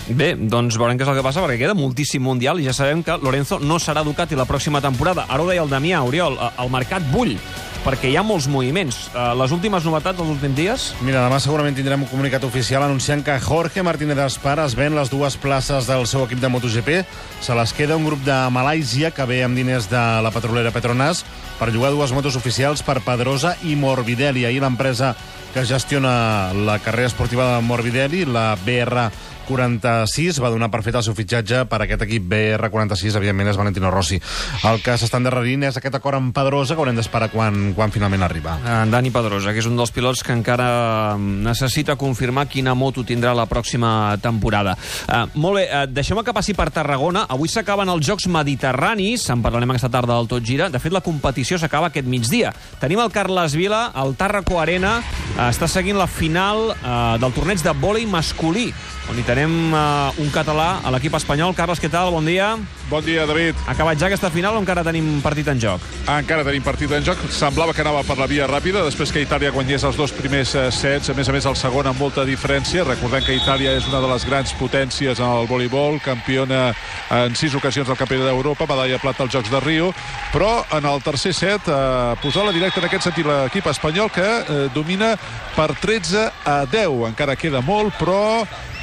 Bé, 0.09 0.35
doncs 0.37 0.77
veurem 0.81 0.99
què 0.99 1.07
és 1.07 1.11
el 1.13 1.19
que 1.19 1.25
passa, 1.25 1.43
perquè 1.45 1.59
queda 1.63 1.77
moltíssim 1.79 2.23
Mundial 2.25 2.61
i 2.61 2.67
ja 2.69 2.75
sabem 2.77 3.03
que 3.07 3.17
Lorenzo 3.23 3.61
no 3.63 3.79
serà 3.81 4.05
Ducati 4.05 4.37
la 4.39 4.47
pròxima 4.49 4.83
temporada. 4.85 5.27
Ara 5.29 5.43
ho 5.45 5.49
deia 5.49 5.65
el 5.65 5.73
Damià, 5.73 6.03
Oriol, 6.07 6.37
el 6.37 6.73
mercat 6.73 7.05
bull, 7.13 7.37
perquè 7.85 8.11
hi 8.11 8.17
ha 8.21 8.25
molts 8.27 8.49
moviments. 8.51 9.07
Eh, 9.15 9.27
Les 9.41 9.55
últimes 9.57 9.85
novetats 9.89 10.19
dels 10.19 10.33
últims 10.35 10.57
dies... 10.57 10.87
Mira, 11.07 11.25
demà 11.25 11.41
segurament 11.41 11.77
tindrem 11.77 12.05
un 12.05 12.11
comunicat 12.11 12.45
oficial 12.45 12.85
anunciant 12.85 13.25
que 13.25 13.39
Jorge 13.41 13.85
Martínez 13.87 14.19
Aspar 14.21 14.59
es 14.67 14.77
ven 14.77 14.97
les 14.99 15.13
dues 15.13 15.39
places 15.41 15.89
del 15.89 16.07
seu 16.07 16.27
equip 16.27 16.43
de 16.43 16.53
MotoGP. 16.53 17.01
Se 17.41 17.57
les 17.57 17.73
queda 17.77 17.97
un 17.97 18.05
grup 18.05 18.25
de 18.27 18.37
Malàisia 18.53 19.15
que 19.17 19.29
ve 19.29 19.43
amb 19.47 19.57
diners 19.57 19.89
de 19.91 20.03
la 20.21 20.35
petrolera 20.35 20.75
Petronas 20.77 21.25
per 21.61 21.69
llogar 21.75 21.93
dues 21.93 22.15
motos 22.17 22.39
oficials 22.41 22.81
per 22.81 23.03
Pedrosa 23.05 23.53
i 23.69 23.77
Morbidelli. 23.77 24.47
Ahir 24.49 24.63
l'empresa 24.65 25.13
que 25.53 25.67
gestiona 25.69 26.55
la 26.57 26.79
carrera 26.81 27.11
esportiva 27.11 27.51
de 27.53 27.67
Morbidelli, 27.67 28.25
la 28.25 28.55
BR 28.65 29.11
46 29.51 30.39
va 30.43 30.51
donar 30.53 30.71
per 30.71 30.83
fet 30.87 30.95
el 30.95 31.05
seu 31.05 31.17
fitxatge 31.19 31.65
per 31.71 31.81
aquest 31.83 32.05
equip 32.07 32.27
BR46, 32.31 33.17
evidentment 33.19 33.51
és 33.51 33.59
Valentino 33.59 33.91
Rossi. 33.91 34.21
El 34.69 34.79
que 34.85 34.95
s'està 35.01 35.19
endarrerint 35.19 35.67
és 35.67 35.79
aquest 35.79 35.97
acord 35.99 36.21
amb 36.21 36.35
Pedrosa 36.37 36.77
que 36.77 36.85
haurem 36.85 36.99
d'esperar 36.99 37.31
quan, 37.33 37.73
quan 37.75 37.91
finalment 37.95 38.23
arriba. 38.27 38.57
En 38.63 38.93
Dani 38.95 39.11
Pedrosa, 39.15 39.55
que 39.55 39.63
és 39.63 39.69
un 39.69 39.79
dels 39.79 39.91
pilots 39.95 40.23
que 40.27 40.35
encara 40.37 41.17
necessita 41.19 41.99
confirmar 41.99 42.47
quina 42.51 42.77
moto 42.79 43.03
tindrà 43.07 43.35
la 43.35 43.49
pròxima 43.51 44.15
temporada. 44.23 44.77
Uh, 45.09 45.27
molt 45.35 45.59
bé, 45.59 45.67
uh, 45.67 45.85
deixeu-me 45.91 46.25
que 46.27 46.37
passi 46.37 46.55
per 46.55 46.71
Tarragona. 46.75 47.27
Avui 47.31 47.51
s'acaben 47.51 47.91
els 47.91 48.07
Jocs 48.07 48.29
Mediterranis, 48.31 49.27
en 49.35 49.43
parlarem 49.43 49.75
aquesta 49.75 49.91
tarda 49.91 50.15
del 50.15 50.31
Tot 50.31 50.47
Gira. 50.47 50.71
De 50.71 50.79
fet, 50.79 50.95
la 50.95 51.03
competició 51.03 51.50
s'acaba 51.59 51.91
aquest 51.91 52.07
migdia. 52.07 52.53
Tenim 52.79 53.01
el 53.03 53.11
Carles 53.11 53.57
Vila, 53.59 53.89
el 53.99 54.15
Tarraco 54.15 54.61
Arena, 54.61 54.99
uh, 55.01 55.49
està 55.49 55.67
seguint 55.67 55.99
la 55.99 56.07
final 56.07 56.71
uh, 56.77 57.17
del 57.19 57.35
torneig 57.35 57.65
de 57.65 57.75
vòlei 57.75 58.07
masculí, 58.07 58.69
on 59.11 59.19
hi 59.19 59.27
tenim 59.27 59.75
uh, 59.75 60.13
un 60.23 60.31
català 60.31 60.77
a 60.85 60.95
l'equip 60.95 61.17
espanyol. 61.19 61.57
Carles, 61.57 61.83
què 61.83 61.91
tal? 61.91 62.13
Bon 62.15 62.23
dia. 62.23 62.55
Bon 62.55 62.61
dia, 62.61 62.80
David. 62.91 63.55
Ha 63.67 63.73
acabat 63.73 63.99
ja 64.01 64.09
aquesta 64.11 64.31
final 64.35 64.57
o 64.57 64.61
encara 64.61 64.83
tenim 64.83 65.21
partit 65.23 65.47
en 65.49 65.61
joc? 65.63 65.83
Encara 66.11 66.43
tenim 66.45 66.63
partit 66.63 66.91
en 66.91 67.05
joc. 67.07 67.21
Semblava 67.31 67.73
que 67.73 67.85
anava 67.85 68.03
per 68.03 68.17
la 68.19 68.27
via 68.27 68.49
ràpida, 68.51 68.83
després 68.85 69.13
que 69.15 69.23
Itàlia 69.23 69.53
guanyés 69.55 69.85
els 69.87 69.97
dos 69.97 70.13
primers 70.13 70.55
eh, 70.59 70.67
sets, 70.75 71.11
a 71.11 71.15
més 71.15 71.29
a 71.29 71.33
més 71.33 71.47
el 71.47 71.57
segon 71.57 71.87
amb 71.87 72.01
molta 72.03 72.25
diferència. 72.27 72.85
Recordem 72.85 73.23
que 73.25 73.37
Itàlia 73.39 73.77
és 73.79 73.87
una 73.89 74.01
de 74.03 74.11
les 74.11 74.27
grans 74.27 74.55
potències 74.59 75.21
en 75.21 75.27
el 75.27 75.47
voleibol, 75.47 76.01
campiona 76.03 76.73
en 77.15 77.37
sis 77.39 77.55
ocasions 77.55 77.87
del 77.87 77.99
Campionat 78.01 78.27
d'Europa, 78.31 78.67
medalla 78.67 78.99
plata 78.99 79.23
als 79.25 79.37
Jocs 79.37 79.53
de 79.53 79.61
Rio, 79.63 79.93
però 80.35 80.65
en 80.75 80.89
el 80.91 81.03
tercer 81.07 81.35
set 81.37 81.71
eh, 81.71 82.17
posar 82.23 82.49
la 82.49 82.57
directa 82.57 82.83
en 82.83 82.89
aquest 82.91 83.07
sentit 83.07 83.29
l'equip 83.29 83.71
espanyol 83.71 84.11
que 84.11 84.27
eh, 84.27 84.67
domina 84.75 85.15
per 85.55 85.71
13 85.79 86.27
a 86.45 86.59
10. 86.67 87.07
Encara 87.13 87.39
queda 87.39 87.63
molt, 87.63 87.95
però 88.03 88.21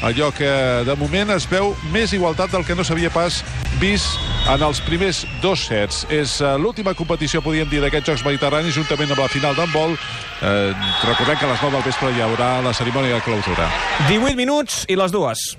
allò 0.01 0.31
que 0.31 0.49
de 0.85 0.95
moment 0.99 1.31
es 1.35 1.47
veu 1.49 1.73
més 1.93 2.13
igualtat 2.13 2.51
del 2.53 2.65
que 2.65 2.75
no 2.75 2.85
s'havia 2.85 3.09
pas 3.13 3.41
vist 3.81 4.17
en 4.47 4.63
els 4.63 4.79
primers 4.85 5.25
dos 5.43 5.67
sets. 5.67 6.05
És 6.13 6.37
uh, 6.41 6.55
l'última 6.61 6.95
competició, 6.97 7.41
podríem 7.45 7.69
dir, 7.71 7.81
d'aquests 7.83 8.13
Jocs 8.13 8.25
Mediterranis, 8.27 8.77
juntament 8.77 9.11
amb 9.11 9.23
la 9.25 9.29
final 9.31 9.57
d'handbol. 9.57 9.97
Eh, 10.37 10.73
recordem 11.01 11.37
que 11.39 11.47
a 11.47 11.49
les 11.49 11.61
9 11.63 11.73
del 11.73 11.85
vespre 11.87 12.11
hi 12.13 12.21
haurà 12.21 12.51
la 12.61 12.73
cerimònia 12.77 13.17
de 13.17 13.25
clausura. 13.25 13.71
18 14.07 14.37
minuts 14.37 14.83
i 14.87 14.99
les 14.99 15.15
dues. 15.15 15.49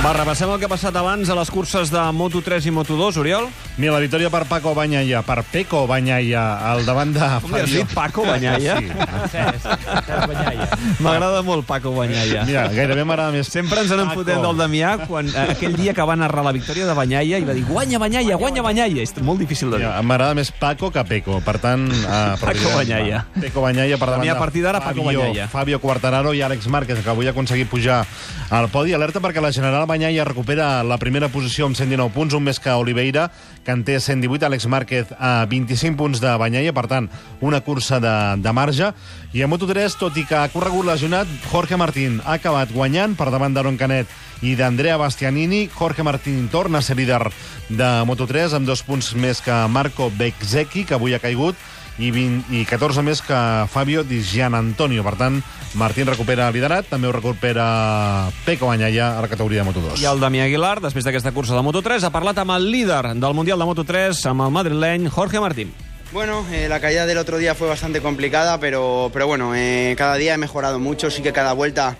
Va, 0.00 0.14
repassem 0.16 0.48
el 0.48 0.56
que 0.56 0.64
ha 0.64 0.70
passat 0.72 0.96
abans 0.96 1.28
a 1.28 1.34
les 1.36 1.50
curses 1.52 1.90
de 1.92 2.00
Moto3 2.16 2.64
i 2.64 2.72
Moto2, 2.72 3.18
Oriol. 3.20 3.50
Mira, 3.76 3.92
la 3.92 3.98
victòria 4.00 4.30
per 4.32 4.46
Paco 4.48 4.70
Banyaia, 4.74 5.20
per 5.24 5.42
Peco 5.44 5.82
Banyaia, 5.88 6.40
al 6.70 6.86
davant 6.88 7.10
de 7.12 7.26
Com 7.42 7.52
li 7.52 7.60
has 7.60 7.68
dit, 7.74 7.90
Paco 7.92 8.24
Banyaia? 8.24 8.78
Sí. 8.80 8.88
M'agrada 11.04 11.42
molt 11.44 11.66
Paco 11.68 11.92
Banyaia. 11.92 12.46
Mira, 12.48 12.62
gairebé 12.72 13.04
m'agrada 13.04 13.34
més. 13.34 13.50
Sempre 13.52 13.82
ens 13.84 13.92
en 13.92 14.00
Paco. 14.06 14.22
fotem 14.22 14.40
del 14.40 14.56
Damià 14.62 14.94
quan 15.04 15.28
eh, 15.28 15.44
aquell 15.52 15.76
dia 15.76 15.92
que 15.96 16.06
va 16.08 16.16
narrar 16.16 16.46
la 16.48 16.54
victòria 16.56 16.88
de 16.88 16.96
Banyaia 16.96 17.42
i 17.42 17.44
va 17.44 17.52
dir 17.56 17.66
guanya 17.68 18.00
Banyaia, 18.00 18.40
guanya 18.40 18.64
Banyaia. 18.64 19.04
És 19.04 19.12
molt 19.20 19.44
difícil 19.44 19.68
de 19.68 19.82
dir. 19.82 19.84
Mira, 19.84 20.00
M'agrada 20.00 20.32
més 20.40 20.48
Paco 20.50 20.88
que 20.96 21.04
Peco, 21.04 21.42
per 21.44 21.58
tant... 21.60 21.84
Uh, 21.92 22.40
Paco 22.40 22.72
Banyaia. 22.78 23.26
Peco 23.36 23.60
Banyaia 23.68 24.00
per 24.00 24.08
davant 24.14 24.24
Damià, 24.24 24.32
de 24.32 24.38
a 24.38 24.44
partir 24.46 24.64
d'ara, 24.64 24.80
Paco 24.80 25.04
Fabio- 25.04 25.20
Banyaia. 25.28 25.48
Fabio 25.52 25.78
Quartararo 25.84 26.32
i 26.32 26.40
Àlex 26.48 26.72
Márquez, 26.72 27.04
que 27.04 27.12
avui 27.12 27.28
ha 27.28 27.36
aconseguit 27.36 27.68
pujar 27.68 28.00
al 28.50 28.68
podi. 28.72 28.96
Alerta 28.96 29.20
perquè 29.20 29.44
la 29.44 29.52
General 29.52 29.86
Banyaia 29.90 30.22
recupera 30.24 30.84
la 30.86 30.98
primera 31.02 31.26
posició 31.34 31.66
amb 31.66 31.74
119 31.74 32.14
punts, 32.14 32.36
un 32.38 32.44
més 32.46 32.60
que 32.62 32.70
Oliveira, 32.78 33.24
que 33.66 33.74
en 33.74 33.82
té 33.82 33.96
118, 33.98 34.46
Àlex 34.46 34.68
Márquez 34.70 35.10
a 35.18 35.48
25 35.50 35.98
punts 35.98 36.22
de 36.22 36.30
Banyaia, 36.38 36.74
per 36.76 36.86
tant, 36.86 37.08
una 37.42 37.58
cursa 37.66 37.98
de, 37.98 38.14
de 38.38 38.52
marge. 38.54 38.92
I 39.34 39.42
a 39.42 39.48
Moto3, 39.50 39.98
tot 39.98 40.16
i 40.20 40.24
que 40.28 40.38
ha 40.38 40.50
corregut 40.52 40.86
lesionat, 40.86 41.30
Jorge 41.50 41.78
Martín 41.80 42.20
ha 42.22 42.38
acabat 42.38 42.70
guanyant 42.70 43.18
per 43.18 43.32
davant 43.34 43.56
d'Aaron 43.56 43.80
Canet 43.80 44.06
i 44.46 44.54
d'Andrea 44.54 45.00
Bastianini. 45.00 45.66
Jorge 45.74 46.06
Martín 46.06 46.46
torna 46.54 46.78
a 46.78 46.86
ser 46.86 46.96
líder 47.00 47.24
de 47.68 47.90
Moto3 48.06 48.54
amb 48.60 48.70
dos 48.70 48.84
punts 48.86 49.12
més 49.18 49.42
que 49.42 49.58
Marco 49.68 50.12
Bezzecchi, 50.14 50.86
que 50.86 50.96
avui 50.96 51.18
ha 51.18 51.22
caigut, 51.22 51.58
i, 51.98 52.10
20, 52.14 52.54
i 52.54 52.64
14 52.68 53.02
més 53.06 53.22
que 53.24 53.40
Fabio 53.72 54.04
Di 54.04 54.22
Gian 54.22 54.54
Antonio. 54.54 55.04
Per 55.06 55.16
tant, 55.18 55.40
Martín 55.74 56.08
recupera 56.08 56.48
el 56.48 56.54
liderat, 56.54 56.88
també 56.90 57.08
ho 57.08 57.12
recupera 57.12 58.30
Peco 58.46 58.70
Banyaia 58.70 59.16
a 59.18 59.22
la 59.24 59.28
categoria 59.28 59.64
de 59.64 59.70
Moto2. 59.70 60.00
I 60.02 60.08
el 60.10 60.22
Damià 60.22 60.46
Aguilar, 60.48 60.78
després 60.80 61.06
d'aquesta 61.06 61.34
cursa 61.36 61.58
de 61.58 61.62
Moto3, 61.66 62.06
ha 62.06 62.14
parlat 62.14 62.38
amb 62.42 62.56
el 62.56 62.70
líder 62.70 63.14
del 63.14 63.34
Mundial 63.34 63.58
de 63.58 63.68
Moto3, 63.68 64.26
amb 64.30 64.46
el 64.46 64.58
madrileny 64.58 65.08
Jorge 65.08 65.40
Martín. 65.40 65.72
Bueno, 66.12 66.44
eh, 66.50 66.68
la 66.68 66.80
caída 66.80 67.06
del 67.06 67.18
otro 67.18 67.38
día 67.38 67.54
fue 67.54 67.68
bastante 67.68 68.00
complicada, 68.00 68.58
pero, 68.58 69.10
pero 69.12 69.28
bueno, 69.28 69.54
eh, 69.54 69.94
cada 69.96 70.16
día 70.16 70.34
he 70.34 70.38
mejorado 70.38 70.80
mucho, 70.80 71.08
sí 71.08 71.22
que 71.22 71.32
cada 71.32 71.52
vuelta 71.52 71.96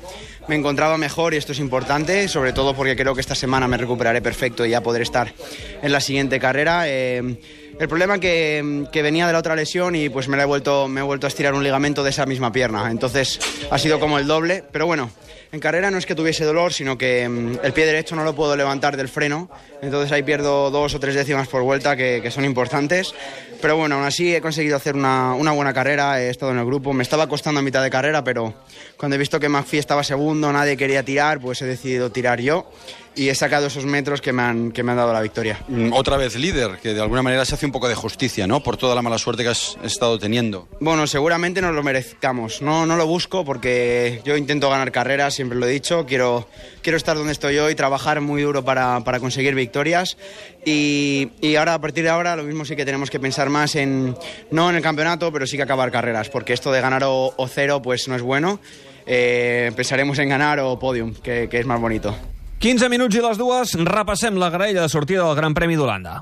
me 0.50 0.56
encontraba 0.56 0.98
mejor 0.98 1.32
y 1.32 1.36
esto 1.36 1.52
es 1.52 1.60
importante, 1.60 2.26
sobre 2.26 2.52
todo 2.52 2.74
porque 2.74 2.96
creo 2.96 3.14
que 3.14 3.20
esta 3.20 3.36
semana 3.36 3.68
me 3.68 3.76
recuperaré 3.76 4.20
perfecto 4.20 4.66
y 4.66 4.70
ya 4.70 4.82
podré 4.82 5.04
estar 5.04 5.32
en 5.80 5.92
la 5.92 6.00
siguiente 6.00 6.40
carrera. 6.40 6.88
Eh, 6.88 7.36
el 7.78 7.88
problema 7.88 8.18
que, 8.18 8.84
que 8.90 9.00
venía 9.00 9.28
de 9.28 9.32
la 9.32 9.38
otra 9.38 9.54
lesión 9.54 9.94
y 9.94 10.08
pues 10.08 10.26
me, 10.26 10.36
la 10.36 10.42
he 10.42 10.46
vuelto, 10.46 10.88
me 10.88 11.02
he 11.02 11.04
vuelto 11.04 11.28
a 11.28 11.28
estirar 11.28 11.54
un 11.54 11.62
ligamento 11.62 12.02
de 12.02 12.10
esa 12.10 12.26
misma 12.26 12.50
pierna. 12.50 12.90
Entonces 12.90 13.38
ha 13.70 13.78
sido 13.78 14.00
como 14.00 14.18
el 14.18 14.26
doble, 14.26 14.64
pero 14.72 14.86
bueno, 14.86 15.12
en 15.52 15.60
carrera 15.60 15.92
no 15.92 15.98
es 15.98 16.04
que 16.04 16.16
tuviese 16.16 16.44
dolor, 16.44 16.72
sino 16.72 16.98
que 16.98 17.28
mm, 17.28 17.60
el 17.62 17.72
pie 17.72 17.86
derecho 17.86 18.16
no 18.16 18.24
lo 18.24 18.34
puedo 18.34 18.56
levantar 18.56 18.96
del 18.96 19.08
freno. 19.08 19.48
Entonces 19.82 20.10
ahí 20.10 20.24
pierdo 20.24 20.72
dos 20.72 20.94
o 20.96 20.98
tres 20.98 21.14
décimas 21.14 21.46
por 21.46 21.62
vuelta 21.62 21.94
que, 21.94 22.18
que 22.20 22.32
son 22.32 22.44
importantes. 22.44 23.14
Pero 23.60 23.76
bueno, 23.76 23.96
aún 23.96 24.04
así 24.04 24.34
he 24.34 24.40
conseguido 24.40 24.76
hacer 24.76 24.96
una, 24.96 25.34
una 25.34 25.52
buena 25.52 25.74
carrera, 25.74 26.20
he 26.20 26.30
estado 26.30 26.52
en 26.52 26.58
el 26.58 26.64
grupo. 26.64 26.94
Me 26.94 27.02
estaba 27.02 27.28
costando 27.28 27.60
a 27.60 27.62
mitad 27.62 27.82
de 27.82 27.90
carrera, 27.90 28.24
pero 28.24 28.54
cuando 28.96 29.16
he 29.16 29.18
visto 29.18 29.38
que 29.38 29.50
McPhee 29.50 29.78
estaba 29.78 30.02
segundo, 30.02 30.50
nadie 30.50 30.76
quería 30.76 31.02
tirar, 31.02 31.40
pues 31.40 31.60
he 31.60 31.66
decidido 31.66 32.10
tirar 32.10 32.40
yo 32.40 32.70
y 33.16 33.28
he 33.28 33.34
sacado 33.34 33.66
esos 33.66 33.84
metros 33.86 34.20
que 34.20 34.32
me 34.32 34.42
han, 34.42 34.72
que 34.72 34.82
me 34.82 34.92
han 34.92 34.98
dado 34.98 35.12
la 35.12 35.20
victoria. 35.20 35.58
Mm, 35.68 35.92
Otra 35.92 36.16
vez 36.16 36.36
líder, 36.36 36.78
que 36.82 36.94
de 36.94 37.00
alguna 37.00 37.22
manera 37.22 37.44
se 37.44 37.54
hace 37.54 37.66
un 37.66 37.72
poco 37.72 37.88
de 37.88 37.94
justicia, 37.94 38.46
¿no? 38.46 38.62
Por 38.62 38.76
toda 38.76 38.94
la 38.94 39.02
mala 39.02 39.18
suerte 39.18 39.42
que 39.42 39.48
has 39.50 39.76
estado 39.82 40.18
teniendo. 40.18 40.68
Bueno, 40.80 41.06
seguramente 41.06 41.60
nos 41.60 41.74
lo 41.74 41.82
merezcamos. 41.82 42.62
No, 42.62 42.86
no 42.86 42.96
lo 42.96 43.06
busco 43.06 43.44
porque 43.44 44.20
yo 44.24 44.36
intento 44.36 44.70
ganar 44.70 44.92
carreras, 44.92 45.34
siempre 45.34 45.58
lo 45.58 45.66
he 45.66 45.70
dicho. 45.70 46.06
Quiero, 46.06 46.48
quiero 46.82 46.96
estar 46.96 47.16
donde 47.16 47.32
estoy 47.32 47.58
hoy, 47.58 47.74
trabajar 47.74 48.20
muy 48.20 48.42
duro 48.42 48.64
para, 48.64 49.00
para 49.00 49.18
conseguir 49.20 49.54
victorias. 49.54 50.16
Y, 50.64 51.30
y 51.40 51.56
ahora, 51.56 51.74
a 51.74 51.80
partir 51.80 52.04
de 52.04 52.10
ahora, 52.10 52.36
lo 52.36 52.44
mismo 52.44 52.64
sí 52.64 52.76
que 52.76 52.84
tenemos 52.84 53.10
que 53.10 53.18
pensar 53.18 53.50
más 53.50 53.74
en, 53.74 54.16
no 54.50 54.70
en 54.70 54.76
el 54.76 54.82
campeonato, 54.82 55.32
pero 55.32 55.46
sí 55.46 55.56
que 55.56 55.62
acabar 55.64 55.90
carreras, 55.90 56.28
porque 56.28 56.52
esto 56.52 56.70
de 56.70 56.80
ganar 56.80 57.02
o, 57.04 57.34
o 57.36 57.48
cero, 57.48 57.82
pues 57.82 58.06
no 58.08 58.14
es 58.14 58.22
bueno. 58.22 58.60
Eh, 59.06 59.72
pensaremos 59.74 60.18
en 60.20 60.28
ganar 60.28 60.60
o 60.60 60.78
podium, 60.78 61.14
que, 61.14 61.48
que 61.50 61.58
és 61.58 61.66
más 61.66 61.80
bonito. 61.80 62.14
15 62.60 62.90
minuts 62.92 63.16
i 63.16 63.22
les 63.24 63.38
dues, 63.40 63.70
repassem 63.88 64.36
la 64.36 64.50
graella 64.52 64.82
de 64.84 64.92
sortida 64.92 65.22
del 65.24 65.38
Gran 65.38 65.54
Premi 65.56 65.78
d'Holanda. 65.80 66.18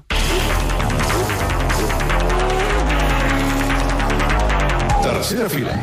Tercera 5.03 5.49
fila. 5.51 5.75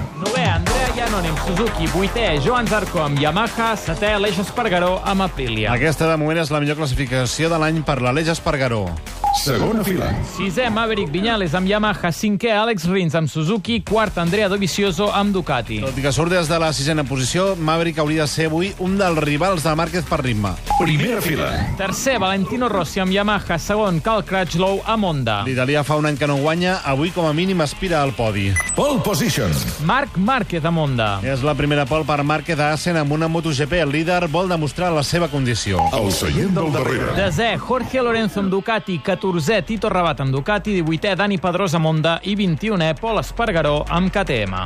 Amb 1.16 1.40
Suzuki. 1.40 1.86
Vuitè, 1.94 2.42
Joan 2.44 2.68
Zarco 2.68 3.00
amb 3.00 3.22
Yamaha. 3.22 3.70
Setè, 3.80 4.12
Aleix 4.18 4.36
Espargaró 4.44 4.98
amb 5.08 5.24
Aprilia. 5.24 5.72
Aquesta, 5.72 6.10
de 6.12 6.18
moment, 6.20 6.42
és 6.44 6.52
la 6.52 6.60
millor 6.60 6.76
classificació 6.76 7.48
de 7.48 7.60
l'any 7.62 7.80
per 7.88 8.02
l'Aleix 8.04 8.34
Espargaró. 8.36 8.90
Segona 9.36 9.84
fila. 9.84 10.10
Sisè, 10.36 10.70
Maverick 10.72 11.12
Viñales 11.12 11.56
amb 11.56 11.68
Yamaha. 11.68 12.12
Cinquè, 12.16 12.52
Àlex 12.56 12.86
Rins 12.92 13.16
amb 13.16 13.32
Suzuki. 13.32 13.82
Quart, 13.88 14.18
Andrea 14.20 14.48
Dovizioso 14.52 15.10
amb 15.12 15.34
Ducati. 15.36 15.82
Tot 15.84 15.98
i 16.00 16.04
que 16.04 16.12
surt 16.16 16.32
des 16.32 16.48
de 16.52 16.60
la 16.60 16.72
sisena 16.76 17.04
posició, 17.08 17.54
Maverick 17.56 18.00
hauria 18.04 18.24
de 18.24 18.32
ser 18.32 18.48
avui 18.52 18.74
un 18.80 18.98
dels 19.00 19.20
rivals 19.24 19.64
de 19.64 19.76
Márquez 19.76 20.08
per 20.08 20.22
ritme. 20.24 20.54
Primera 20.80 21.22
fila. 21.24 21.52
Tercer, 21.80 22.18
Valentino 22.20 22.70
Rossi 22.72 23.04
amb 23.04 23.16
Yamaha. 23.16 23.60
Segon, 23.60 24.00
Cal 24.04 24.24
Crutchlow 24.28 24.82
amb 24.86 25.12
Honda. 25.12 25.42
L'italià 25.48 25.84
fa 25.88 26.00
un 26.00 26.08
any 26.12 26.20
que 26.20 26.28
no 26.32 26.40
guanya, 26.44 26.82
avui 26.84 27.12
com 27.16 27.28
a 27.28 27.34
mínim 27.36 27.64
aspira 27.64 28.02
al 28.04 28.16
podi. 28.16 28.52
Pole 28.76 29.00
position. 29.04 29.52
Marc 29.88 30.16
Márquez 30.18 30.64
amb 30.66 30.84
Honda. 30.84 31.05
És 31.26 31.44
la 31.46 31.56
primera 31.58 31.86
pol 31.90 32.06
per 32.08 32.22
Márquez 32.24 32.60
a 32.60 32.72
Assen 32.76 32.98
amb 33.00 33.14
una 33.16 33.30
MotoGP. 33.32 33.78
El 33.84 33.94
líder 33.96 34.22
vol 34.32 34.50
demostrar 34.52 34.92
la 34.96 35.04
seva 35.04 35.30
condició. 35.32 35.86
El 35.96 36.12
seient 36.16 36.56
del 36.58 36.72
darrere. 36.74 37.14
Desè, 37.18 37.56
Jorge 37.62 38.02
Lorenzo 38.02 38.42
amb 38.44 38.52
Ducati. 38.54 39.00
14è, 39.06 39.64
Tito 39.64 39.90
Rabat 39.90 40.26
amb 40.26 40.36
Ducati. 40.36 40.82
18è, 40.82 41.16
Dani 41.16 41.40
Pedrosa 41.40 41.78
amb 41.78 41.92
Honda. 41.92 42.20
I 42.24 42.36
21è, 42.36 42.94
Pol 43.00 43.20
Espargaró 43.24 43.84
amb 43.88 44.12
KTM. 44.12 44.66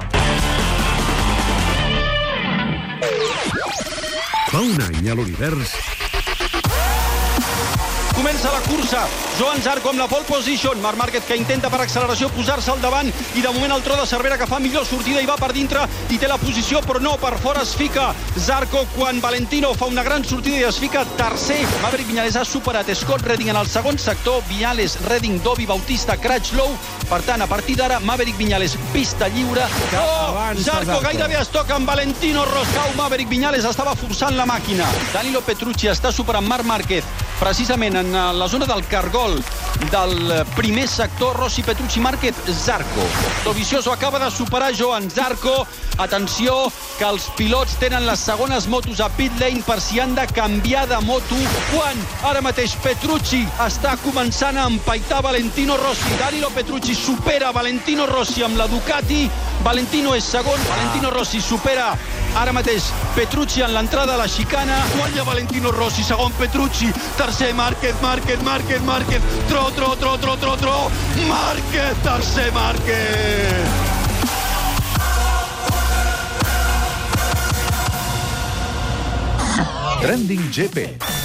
Fa 4.49 4.59
un 4.65 4.81
any 4.81 5.09
a 5.09 5.13
l'univers 5.13 5.98
Comença 8.19 8.51
la 8.51 8.59
cursa. 8.59 9.05
Joan 9.37 9.61
Zarco 9.63 9.93
amb 9.93 10.01
la 10.01 10.05
pole 10.11 10.25
position. 10.27 10.81
Marc 10.83 10.97
Márquez 10.99 11.23
que 11.23 11.37
intenta 11.39 11.69
per 11.71 11.77
acceleració 11.79 12.27
posar-se 12.35 12.73
al 12.73 12.81
davant 12.83 13.07
i 13.07 13.39
de 13.39 13.51
moment 13.55 13.71
el 13.71 13.83
tro 13.85 13.95
de 13.95 14.03
Cervera 14.09 14.35
que 14.37 14.47
fa 14.49 14.59
millor 14.59 14.83
sortida 14.83 15.21
i 15.23 15.29
va 15.29 15.37
per 15.39 15.53
dintre 15.55 15.85
i 16.11 16.17
té 16.19 16.27
la 16.27 16.35
posició 16.41 16.81
però 16.83 16.99
no, 16.99 17.13
per 17.21 17.37
fora 17.39 17.63
es 17.63 17.71
fica 17.79 18.09
Zarco 18.35 18.81
quan 18.97 19.21
Valentino 19.23 19.71
fa 19.71 19.87
una 19.87 20.03
gran 20.03 20.25
sortida 20.27 20.59
i 20.59 20.65
es 20.67 20.81
fica 20.83 21.05
tercer. 21.15 21.61
Maverick 21.85 22.11
Viñales 22.11 22.35
ha 22.35 22.43
superat 22.43 22.91
Scott 22.91 23.23
Redding 23.23 23.53
en 23.53 23.61
el 23.61 23.71
segon 23.71 23.97
sector. 23.97 24.43
Viñales, 24.49 24.97
Redding, 25.07 25.39
Dovi, 25.41 25.65
Bautista, 25.65 26.17
Crutchlow. 26.19 26.75
Per 27.07 27.21
tant, 27.23 27.41
a 27.41 27.47
partir 27.47 27.77
d'ara, 27.79 28.01
Maverick 28.03 28.35
Viñales, 28.37 28.75
pista 28.91 29.31
lliure. 29.31 29.63
Oh, 29.95 30.35
Zarco. 30.59 30.99
gairebé 31.07 31.39
es 31.39 31.55
toca 31.55 31.79
amb 31.79 31.87
Valentino 31.87 32.43
Roscau. 32.51 32.91
Maverick 32.99 33.31
Viñales 33.31 33.63
estava 33.63 33.95
forçant 33.95 34.35
la 34.35 34.45
màquina. 34.45 34.91
Danilo 35.13 35.39
Petrucci 35.39 35.87
està 35.87 36.11
superant 36.11 36.43
Marc 36.43 36.67
Márquez 36.67 37.07
precisament 37.39 37.95
en 37.95 38.08
eh, 38.13 38.33
la 38.33 38.47
zona 38.47 38.65
del 38.65 38.85
cargol 38.87 39.43
del 39.91 40.45
primer 40.55 40.87
sector 40.87 41.35
Rossi 41.35 41.63
Petrucci 41.63 41.99
Márquez 41.99 42.35
Zarco. 42.53 43.03
Dovizioso 43.43 43.91
acaba 43.91 44.19
de 44.19 44.29
superar 44.31 44.73
Joan 44.77 45.09
Zarco. 45.09 45.65
Atenció 45.97 46.71
que 46.97 47.05
els 47.05 47.25
pilots 47.35 47.75
tenen 47.79 48.05
les 48.07 48.19
segones 48.19 48.67
motos 48.67 48.99
a 48.99 49.09
pit 49.09 49.33
lane 49.39 49.63
per 49.65 49.79
si 49.81 49.99
han 49.99 50.15
de 50.15 50.25
canviar 50.27 50.87
de 50.87 50.99
moto. 51.05 51.35
Quan 51.71 51.99
ara 52.29 52.41
mateix 52.41 52.75
Petrucci 52.83 53.45
està 53.65 53.95
començant 54.03 54.57
a 54.57 54.67
empaitar 54.67 55.21
Valentino 55.23 55.77
Rossi. 55.77 56.17
Danilo 56.19 56.51
Petrucci 56.55 56.95
supera 56.95 57.51
Valentino 57.51 58.05
Rossi 58.07 58.43
amb 58.43 58.57
la 58.57 58.67
Ducati 58.67 59.27
Valentino 59.63 60.15
és 60.15 60.23
segon 60.23 60.59
Valentino 60.67 61.09
Rossi 61.11 61.41
supera 61.43 61.91
ara 62.39 62.53
mateix 62.55 62.87
Petrucci 63.15 63.61
en 63.65 63.73
l'entrada 63.75 64.13
a 64.15 64.21
la 64.21 64.27
xicana 64.27 64.77
guanya 64.95 65.25
Valentino 65.27 65.71
Rossi, 65.75 66.03
segon 66.03 66.31
Petrucci 66.39 66.91
tercer 67.17 67.53
Márquez, 67.53 67.95
Márquez, 68.01 68.41
Márquez, 68.43 68.81
Márquez. 68.81 69.21
Tro, 69.49 69.69
tro, 69.75 69.95
tro, 69.97 70.17
tro, 70.17 70.37
tro, 70.37 70.55
tro. 70.57 70.91
Márquez, 71.27 71.95
tercer 72.03 72.51
Márquez. 72.53 73.67
Trending 80.01 80.49
GP. 80.49 81.18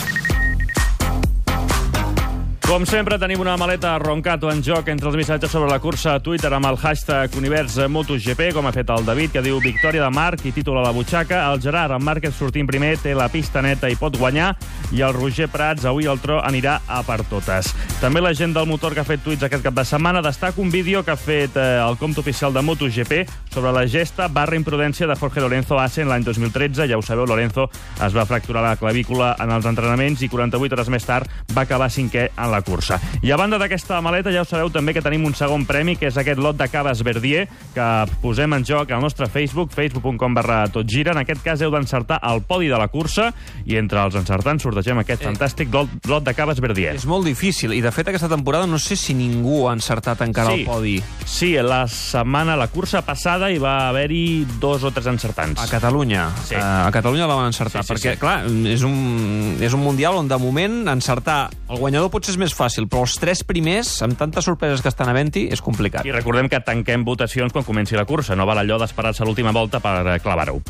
Com 2.65 2.87
sempre, 2.89 3.19
tenim 3.21 3.43
una 3.43 3.59
maleta 3.61 3.91
roncato 4.01 4.49
en 4.49 4.63
joc 4.65 4.87
entre 4.89 5.11
els 5.11 5.19
missatges 5.21 5.51
sobre 5.53 5.69
la 5.69 5.77
cursa 5.85 6.15
a 6.17 6.21
Twitter 6.25 6.49
amb 6.57 6.65
el 6.65 6.79
hashtag 6.81 7.35
Univers 7.37 7.77
MotoGP, 7.93 8.47
com 8.57 8.65
ha 8.65 8.73
fet 8.73 8.89
el 8.89 9.05
David, 9.05 9.35
que 9.35 9.43
diu 9.45 9.59
victòria 9.61 10.07
de 10.07 10.09
Marc 10.17 10.47
i 10.49 10.53
títol 10.57 10.81
a 10.81 10.85
la 10.87 10.95
butxaca. 10.97 11.43
El 11.53 11.61
Gerard, 11.61 11.93
amb 11.93 12.09
Márquez 12.09 12.33
sortint 12.33 12.67
primer, 12.67 12.95
té 13.03 13.13
la 13.15 13.29
pista 13.29 13.61
neta 13.63 13.91
i 13.93 13.99
pot 14.01 14.17
guanyar. 14.17 14.55
I 14.97 15.05
el 15.05 15.13
Roger 15.13 15.51
Prats, 15.53 15.85
avui 15.85 16.09
el 16.09 16.23
tro 16.25 16.39
anirà 16.41 16.79
a 16.89 17.03
per 17.05 17.19
totes. 17.29 17.69
També 18.01 18.25
la 18.25 18.33
gent 18.33 18.57
del 18.57 18.67
motor 18.67 18.97
que 18.97 19.05
ha 19.05 19.07
fet 19.07 19.21
tuits 19.23 19.45
aquest 19.45 19.63
cap 19.63 19.77
de 19.77 19.85
setmana 19.85 20.25
destaca 20.25 20.61
un 20.65 20.73
vídeo 20.73 21.05
que 21.05 21.13
ha 21.13 21.21
fet 21.21 21.61
eh, 21.61 21.77
el 21.85 22.01
compte 22.01 22.25
oficial 22.25 22.57
de 22.57 22.65
MotoGP 22.65 23.21
sobre 23.53 23.77
la 23.77 23.85
gesta 23.87 24.31
barra 24.33 24.57
imprudència 24.57 25.07
de 25.07 25.19
Jorge 25.21 25.45
Lorenzo 25.45 25.79
Assen 25.79 26.09
l'any 26.09 26.25
2013. 26.25 26.89
Ja 26.89 26.97
ho 26.97 27.05
sabeu, 27.05 27.29
Lorenzo 27.29 27.69
es 28.01 28.17
va 28.17 28.25
fracturar 28.25 28.65
la 28.65 28.75
clavícula 28.81 29.35
en 29.39 29.53
els 29.53 29.69
entrenaments 29.69 30.25
i 30.25 30.33
48 30.33 30.81
hores 30.81 30.93
més 30.97 31.05
tard 31.05 31.29
va 31.53 31.69
acabar 31.69 31.93
cinquè 31.93 32.31
en 32.33 32.54
la 32.54 32.54
cursa. 32.63 33.01
I 33.23 33.31
a 33.31 33.37
banda 33.37 33.59
d'aquesta 33.59 34.01
maleta, 34.01 34.31
ja 34.33 34.43
ho 34.43 34.45
sabeu 34.49 34.71
també 34.71 34.93
que 34.95 35.03
tenim 35.03 35.25
un 35.25 35.35
segon 35.35 35.65
premi, 35.67 35.97
que 35.97 36.07
és 36.09 36.17
aquest 36.17 36.39
lot 36.39 36.57
de 36.57 36.69
caves 36.69 37.03
Verdier, 37.03 37.49
que 37.75 37.89
posem 38.23 38.53
en 38.55 38.65
joc 38.65 38.91
al 38.91 39.01
nostre 39.03 39.27
Facebook, 39.27 39.73
facebook.com 39.73 40.35
barra 40.35 40.67
totgira. 40.69 41.13
En 41.13 41.19
aquest 41.19 41.43
cas 41.43 41.61
heu 41.63 41.71
d'encertar 41.71 42.21
el 42.23 42.43
podi 42.43 42.69
de 42.69 42.79
la 42.79 42.89
cursa 42.89 43.33
i 43.67 43.77
entre 43.77 44.03
els 44.05 44.15
encertants 44.15 44.63
sortegem 44.63 44.99
aquest 44.99 45.23
fantàstic 45.25 45.73
lot, 45.73 45.89
lot 46.07 46.25
de 46.25 46.35
caves 46.35 46.61
Verdier. 46.61 46.95
És 46.95 47.07
molt 47.07 47.25
difícil, 47.25 47.73
i 47.73 47.81
de 47.81 47.91
fet 47.95 48.09
aquesta 48.09 48.29
temporada 48.29 48.67
no 48.67 48.79
sé 48.79 48.97
si 48.97 49.15
ningú 49.15 49.67
ha 49.69 49.73
encertat 49.73 50.21
encara 50.23 50.51
Sí. 50.53 50.61
el 50.61 50.67
podi. 50.67 51.03
Sí, 51.25 51.53
la 51.63 51.87
setmana, 51.89 52.57
la 52.57 52.69
cursa 52.69 53.03
passada, 53.03 53.51
hi 53.51 53.59
va 53.59 53.89
haver-hi 53.89 54.47
dos 54.61 54.85
o 54.85 54.91
tres 54.91 55.07
encertants. 55.07 55.61
A 55.61 55.67
Catalunya. 55.69 56.29
Sí. 56.45 56.55
Eh, 56.55 56.59
a 56.61 56.91
Catalunya 56.93 57.27
la 57.27 57.35
van 57.35 57.47
encertar, 57.47 57.83
Sí, 57.83 57.89
sí, 57.89 57.93
perquè, 57.95 58.13
sí. 58.15 58.19
clar, 58.21 58.45
és 58.67 58.83
un, 58.83 59.57
és 59.61 59.73
un 59.73 59.81
mundial 59.81 60.15
on, 60.17 60.29
de 60.29 60.37
moment, 60.39 60.89
encertar 60.89 61.49
el 61.71 61.79
guanyador 61.79 62.11
potser 62.11 62.33
és 62.35 62.39
més 62.39 62.44
fàcil, 62.53 62.85
però 62.91 63.07
els 63.07 63.17
tres 63.17 63.41
primers, 63.49 63.95
amb 64.05 64.19
tantes 64.21 64.45
sorpreses 64.45 64.83
que 64.85 64.93
estan 64.93 65.09
havent-hi, 65.09 65.47
és 65.55 65.65
complicat. 65.65 66.05
I 66.05 66.13
recordem 66.13 66.51
que 66.53 66.61
tanquem 66.61 67.07
votacions 67.09 67.55
quan 67.55 67.65
comenci 67.65 67.97
la 67.97 68.05
cursa. 68.05 68.37
No 68.37 68.45
val 68.45 68.61
allò 68.61 68.77
d'esperar-se 68.83 69.25
a 69.25 69.27
l'última 69.27 69.55
volta 69.57 69.81
per 69.81 69.97
eh, 70.05 70.19
clavar-ho. 70.21 70.61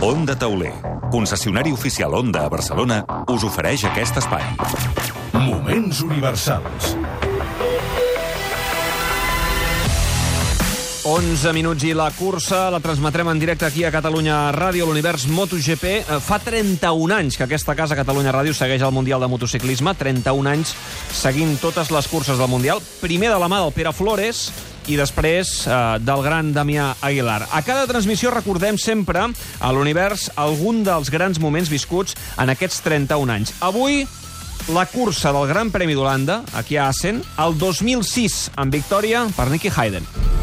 Onda 0.00 0.34
Tauler, 0.34 0.72
concessionari 1.12 1.70
oficial 1.70 2.14
Onda 2.16 2.46
a 2.46 2.48
Barcelona, 2.48 3.02
us 3.28 3.44
ofereix 3.44 3.84
aquest 3.84 4.16
espai. 4.16 4.42
Moments 5.36 6.00
universals. 6.00 6.96
11 11.02 11.54
minuts 11.56 11.84
i 11.88 11.94
la 11.96 12.10
cursa 12.12 12.66
la 12.68 12.80
transmetrem 12.84 13.30
en 13.32 13.38
directe 13.40 13.64
aquí 13.64 13.86
a 13.88 13.90
Catalunya 13.92 14.50
Ràdio, 14.52 14.84
l'univers 14.84 15.24
MotoGP. 15.32 15.84
Eh, 15.96 16.18
Fa 16.20 16.36
31 16.38 17.14
anys 17.16 17.38
que 17.38 17.46
aquesta 17.46 17.74
casa, 17.74 17.96
Catalunya 17.96 18.34
Ràdio, 18.34 18.52
segueix 18.52 18.82
el 18.84 18.92
Mundial 18.92 19.20
de 19.20 19.28
Motociclisme. 19.32 19.94
31 19.96 20.50
anys 20.50 20.74
seguint 21.16 21.56
totes 21.62 21.90
les 21.90 22.08
curses 22.08 22.36
del 22.36 22.50
Mundial. 22.52 22.82
Primer 23.00 23.30
de 23.32 23.38
la 23.40 23.48
mà 23.48 23.62
del 23.62 23.72
Pere 23.72 23.94
Flores 23.96 24.50
i 24.92 24.98
després 25.00 25.64
eh, 25.66 25.78
del 26.04 26.20
gran 26.26 26.52
Damià 26.52 26.90
Aguilar. 27.00 27.46
A 27.48 27.62
cada 27.64 27.86
transmissió 27.88 28.34
recordem 28.34 28.76
sempre 28.76 29.24
a 29.24 29.72
l'univers 29.72 30.28
algun 30.36 30.84
dels 30.84 31.08
grans 31.08 31.40
moments 31.40 31.72
viscuts 31.72 32.12
en 32.36 32.52
aquests 32.52 32.82
31 32.84 33.32
anys. 33.38 33.54
Avui, 33.64 34.04
la 34.68 34.84
cursa 34.84 35.32
del 35.32 35.48
Gran 35.48 35.72
Premi 35.72 35.96
d'Holanda, 35.96 36.42
aquí 36.52 36.76
a 36.76 36.90
Assen, 36.92 37.24
el 37.40 37.56
2006, 37.56 38.50
amb 38.60 38.76
victòria 38.76 39.24
per 39.36 39.48
Nicky 39.48 39.72
Hayden. 39.72 40.39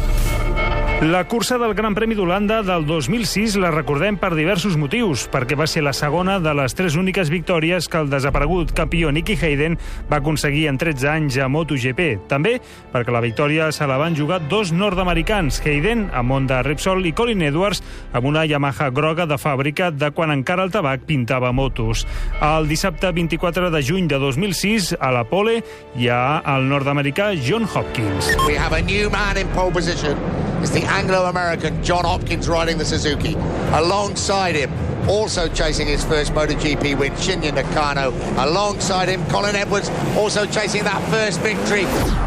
La 1.00 1.28
cursa 1.28 1.58
del 1.58 1.74
Gran 1.78 1.94
Premi 1.94 2.16
d'Holanda 2.18 2.56
del 2.66 2.82
2006 2.82 3.54
la 3.62 3.68
recordem 3.70 4.16
per 4.18 4.32
diversos 4.34 4.74
motius, 4.74 5.28
perquè 5.30 5.54
va 5.54 5.68
ser 5.70 5.84
la 5.86 5.92
segona 5.94 6.40
de 6.42 6.50
les 6.58 6.74
tres 6.74 6.96
úniques 6.98 7.30
victòries 7.30 7.86
que 7.86 8.00
el 8.02 8.10
desaparegut 8.10 8.72
campió 8.74 9.12
Nicky 9.14 9.36
Hayden 9.38 9.76
va 10.10 10.18
aconseguir 10.18 10.64
en 10.66 10.74
13 10.74 11.06
anys 11.12 11.36
a 11.38 11.46
MotoGP. 11.46 12.26
També 12.26 12.56
perquè 12.90 13.14
la 13.14 13.22
victòria 13.22 13.70
se 13.70 13.86
la 13.86 14.00
van 14.02 14.18
jugar 14.18 14.40
dos 14.50 14.74
nord-americans, 14.74 15.60
Hayden 15.62 16.08
amb 16.10 16.34
Honda 16.34 16.64
Repsol 16.66 17.06
i 17.06 17.14
Colin 17.14 17.46
Edwards 17.46 17.78
amb 18.10 18.26
una 18.26 18.42
Yamaha 18.42 18.90
groga 18.90 19.28
de 19.30 19.38
fàbrica 19.38 19.92
de 19.94 20.10
quan 20.10 20.34
encara 20.34 20.66
el 20.66 20.74
tabac 20.74 21.06
pintava 21.06 21.54
motos. 21.54 22.08
El 22.42 22.66
dissabte 22.66 23.14
24 23.14 23.70
de 23.70 23.86
juny 23.86 24.10
de 24.10 24.18
2006, 24.18 24.96
a 24.98 25.14
la 25.14 25.22
pole, 25.30 25.60
hi 25.94 26.10
ha 26.10 26.42
el 26.56 26.66
nord-americà 26.66 27.36
John 27.38 27.70
Hopkins. 27.70 28.34
We 28.50 28.58
have 28.58 28.74
a 28.74 28.82
new 28.82 29.06
man 29.14 29.38
in 29.38 29.46
pole 29.54 29.70
position. 29.70 30.47
It's 30.60 30.70
the 30.70 30.82
Anglo-American 30.82 31.84
John 31.84 32.04
Hopkins 32.04 32.48
riding 32.48 32.78
the 32.78 32.84
Suzuki. 32.84 33.34
Alongside 33.72 34.56
him, 34.56 34.70
also 35.08 35.48
chasing 35.48 35.88
his 35.88 36.04
first 36.04 36.32
MotoGP 36.34 36.98
win, 36.98 37.12
Shinya 37.14 37.52
Nakano. 37.52 38.12
Alongside 38.36 39.08
him, 39.08 39.24
Colin 39.26 39.56
Edwards, 39.56 39.90
also 40.16 40.44
chasing 40.46 40.84
that 40.84 41.02
first 41.10 41.40
victory. 41.40 41.86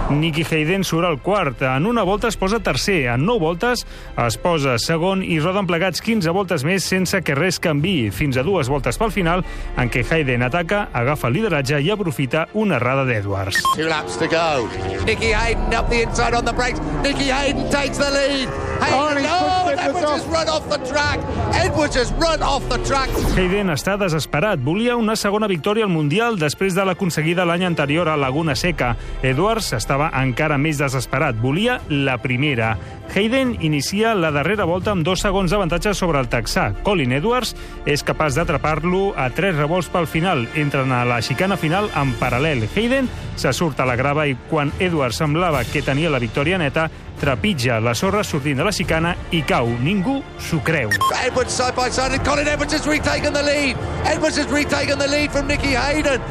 Nicky 0.09 0.43
Hayden 0.43 0.83
surt 0.83 1.05
al 1.05 1.19
quart. 1.21 1.61
En 1.61 1.85
una 1.85 2.03
volta 2.03 2.27
es 2.27 2.35
posa 2.35 2.59
tercer, 2.59 3.05
en 3.13 3.25
nou 3.25 3.39
voltes 3.39 3.85
es 4.25 4.37
posa 4.41 4.75
segon 4.81 5.21
i 5.23 5.39
roden 5.39 5.67
plegats 5.69 6.01
15 6.03 6.33
voltes 6.35 6.65
més 6.67 6.83
sense 6.83 7.21
que 7.23 7.35
res 7.37 7.61
canvi, 7.63 8.09
fins 8.11 8.37
a 8.37 8.43
dues 8.43 8.67
voltes 8.67 8.97
pel 8.99 9.13
final, 9.13 9.45
en 9.77 9.91
què 9.91 10.03
Hayden 10.03 10.43
ataca, 10.43 10.87
agafa 10.91 11.29
el 11.29 11.39
lideratge 11.39 11.79
i 11.79 11.91
aprofita 11.93 12.47
una 12.53 12.75
errada 12.81 13.05
d'Edwards. 13.07 13.61
Two 13.75 13.87
laps 13.87 14.17
to 14.17 14.27
go. 14.27 14.67
Nicky 15.05 15.31
Hayden 15.31 15.73
up 15.73 15.89
the 15.89 16.01
inside 16.03 16.33
on 16.33 16.43
the 16.45 16.53
brakes. 16.53 16.81
Nicky 17.03 17.31
Hayden 17.31 17.69
takes 17.71 17.97
the 17.97 18.11
lead. 18.11 18.49
Hayden, 18.81 19.25
oh, 19.29 19.69
and 19.69 19.79
Edwards 19.79 20.09
has 20.09 20.25
run 20.25 20.49
off 20.49 20.67
the 20.67 20.79
track. 20.89 21.19
Edwards 21.55 21.95
has 21.95 22.11
run 22.13 22.41
off. 22.41 22.70
Hayden 22.71 23.67
està 23.73 23.97
desesperat. 23.99 24.61
Volia 24.63 24.93
una 24.95 25.17
segona 25.19 25.49
victòria 25.51 25.83
al 25.83 25.91
Mundial 25.91 26.37
després 26.39 26.71
de 26.71 26.85
l'aconseguida 26.87 27.43
l'any 27.43 27.65
anterior 27.67 28.07
a 28.07 28.15
Laguna 28.15 28.55
Seca. 28.55 28.93
Edwards 29.27 29.73
estava 29.75 30.07
encara 30.21 30.55
més 30.57 30.79
desesperat. 30.79 31.35
Volia 31.35 31.81
la 31.89 32.15
primera. 32.23 32.77
Hayden 33.13 33.57
inicia 33.59 34.15
la 34.15 34.31
darrera 34.31 34.63
volta 34.63 34.93
amb 34.95 35.03
dos 35.03 35.19
segons 35.19 35.51
d'avantatge 35.51 35.91
sobre 35.97 36.19
el 36.21 36.29
texà. 36.31 36.69
Colin 36.85 37.11
Edwards 37.17 37.51
és 37.85 38.05
capaç 38.07 38.37
d'atrapar-lo 38.37 39.11
a 39.19 39.27
tres 39.35 39.57
revolts 39.57 39.89
pel 39.91 40.07
final. 40.07 40.45
Entren 40.55 40.93
a 40.95 41.03
la 41.05 41.19
xicana 41.21 41.57
final 41.59 41.89
en 41.99 42.13
paral·lel. 42.19 42.63
Hayden 42.71 43.09
se 43.35 43.51
surt 43.51 43.81
a 43.83 43.87
la 43.89 43.97
grava 43.99 44.27
i 44.29 44.37
quan 44.49 44.71
Edwards 44.79 45.19
semblava 45.19 45.65
que 45.67 45.83
tenia 45.83 46.11
la 46.13 46.21
victòria 46.23 46.59
neta, 46.61 46.87
trepitja 47.19 47.81
la 47.83 47.93
sorra 47.95 48.23
sortint 48.23 48.61
de 48.61 48.69
la 48.69 48.71
xicana 48.71 49.15
i 49.31 49.43
cau. 49.43 49.67
Ningú 49.67 50.21
s'ho 50.39 50.61
creu. 50.63 50.95
Edwards 51.25 51.51
side 51.51 51.75
by 51.75 51.89
side, 51.91 52.15
and 52.15 52.23
Colin 52.23 52.47
Edwards 52.47 52.73
has 52.73 52.87
retaken 52.87 53.33
the 53.33 53.43
lead. 53.43 53.75
Edwards 54.05 54.37
has 54.37 54.47
retaken 54.47 54.97
the 54.97 55.07
lead 55.07 55.31
from 55.31 55.47
Nicky 55.47 55.75
Hayden. 55.75 56.21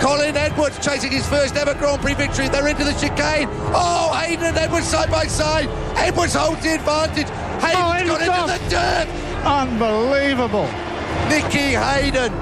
Colin 0.00 0.36
Edwards 0.36 0.78
chasing 0.84 1.10
his 1.10 1.26
first 1.28 1.56
ever 1.56 1.74
Grand 1.74 2.00
Prix 2.00 2.14
victory. 2.14 2.48
They're 2.48 2.68
into 2.68 2.84
the 2.84 2.92
chicane. 2.92 3.48
Oh, 3.74 4.12
Hayden 4.14 4.44
and 4.44 4.56
Edwards 4.56 4.86
side 4.86 5.10
by 5.10 5.26
side. 5.26 5.68
Edwards 5.96 6.34
holds 6.34 6.62
the 6.62 6.74
advantage. 6.74 7.28
Hayden's 7.62 8.26
got 8.26 8.48
into 8.48 8.64
the 8.64 8.70
dirt. 8.70 9.08
Unbelievable. 9.44 10.68
Nicky 11.28 11.74
Hayden 11.74 12.32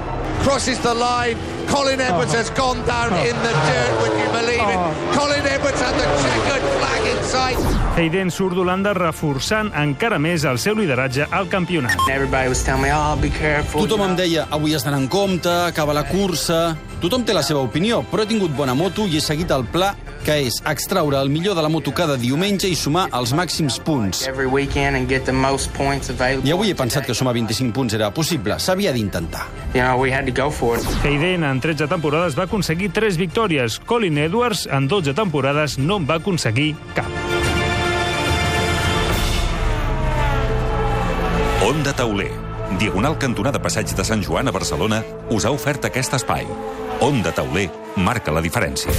crosses 0.43 0.79
the 0.79 0.93
line. 0.93 1.37
Colin 1.69 2.01
Edwards 2.01 2.33
has 2.33 2.49
gone 2.51 2.83
down 2.85 3.13
in 3.25 3.35
the 3.43 3.53
dirt, 3.67 3.93
would 4.01 4.15
you 4.19 4.29
believe 4.31 4.67
it? 4.73 4.79
Colin 5.15 5.45
Edwards 5.45 5.81
had 5.81 5.93
the 5.95 6.07
checkered 6.23 6.65
flag 6.77 7.01
in 7.11 7.23
sight. 7.23 7.57
Hayden 7.97 8.31
surt 8.33 8.55
d'Holanda 8.57 8.93
reforçant 8.97 9.69
encara 9.77 10.17
més 10.21 10.45
el 10.49 10.57
seu 10.57 10.73
lideratge 10.77 11.27
al 11.29 11.49
campionat. 11.51 11.97
Everybody 12.09 12.49
was 12.49 12.63
telling 12.63 12.87
me, 12.87 12.93
oh, 12.93 13.15
be 13.21 13.29
careful. 13.29 13.85
Tothom 13.85 14.07
em 14.09 14.15
deia, 14.17 14.47
avui 14.49 14.73
has 14.73 14.85
d'anar 14.85 15.03
en 15.03 15.07
compte, 15.07 15.51
acaba 15.69 15.93
la 15.93 16.07
cursa... 16.09 16.73
Tothom 17.03 17.25
té 17.27 17.33
la 17.35 17.43
seva 17.43 17.59
opinió, 17.59 17.99
però 18.07 18.23
he 18.23 18.29
tingut 18.29 18.53
bona 18.55 18.71
moto 18.73 19.03
i 19.03 19.17
he 19.17 19.21
seguit 19.21 19.51
el 19.51 19.65
pla 19.67 19.91
que 20.23 20.39
és 20.47 20.57
extraure 20.69 21.19
el 21.19 21.29
millor 21.29 21.55
de 21.55 21.61
la 21.61 21.69
moto 21.69 21.91
cada 21.93 22.15
diumenge 22.17 22.69
i 22.71 22.75
sumar 22.79 23.09
els 23.13 23.33
màxims 23.35 23.79
punts. 23.83 24.23
I 24.23 24.31
avui 26.53 26.71
he 26.71 26.75
pensat 26.79 27.05
que 27.05 27.13
sumar 27.13 27.33
25 27.35 27.73
punts 27.75 27.93
era 27.93 28.09
possible. 28.15 28.57
S'havia 28.59 28.93
d'intentar. 28.95 29.45
You 29.73 29.81
know, 29.83 29.99
we 29.99 30.11
had 30.13 30.25
to 30.25 30.31
go 30.31 30.49
for 30.49 30.79
it. 30.79 30.85
Hayden 31.03 31.43
en 31.43 31.59
13 31.61 31.87
temporades 31.87 32.37
va 32.39 32.47
aconseguir 32.47 32.91
3 32.93 33.17
victòries. 33.17 33.79
Colin 33.85 34.17
Edwards 34.17 34.67
en 34.71 34.87
12 34.87 35.13
temporades 35.13 35.77
no 35.77 35.97
en 35.97 36.09
va 36.09 36.15
aconseguir 36.21 36.75
cap. 36.95 37.07
Onda 41.63 41.93
Tauler, 41.95 42.31
diagonal 42.79 43.17
cantonada 43.17 43.61
Passeig 43.61 43.95
de 43.95 44.03
Sant 44.03 44.23
Joan 44.23 44.47
a 44.47 44.51
Barcelona, 44.51 45.03
us 45.31 45.45
ha 45.45 45.51
ofert 45.51 45.85
aquest 45.87 46.13
espai. 46.19 46.47
Onda 46.99 47.31
Tauler 47.31 47.69
marca 47.95 48.31
la 48.35 48.43
diferència. 48.43 48.91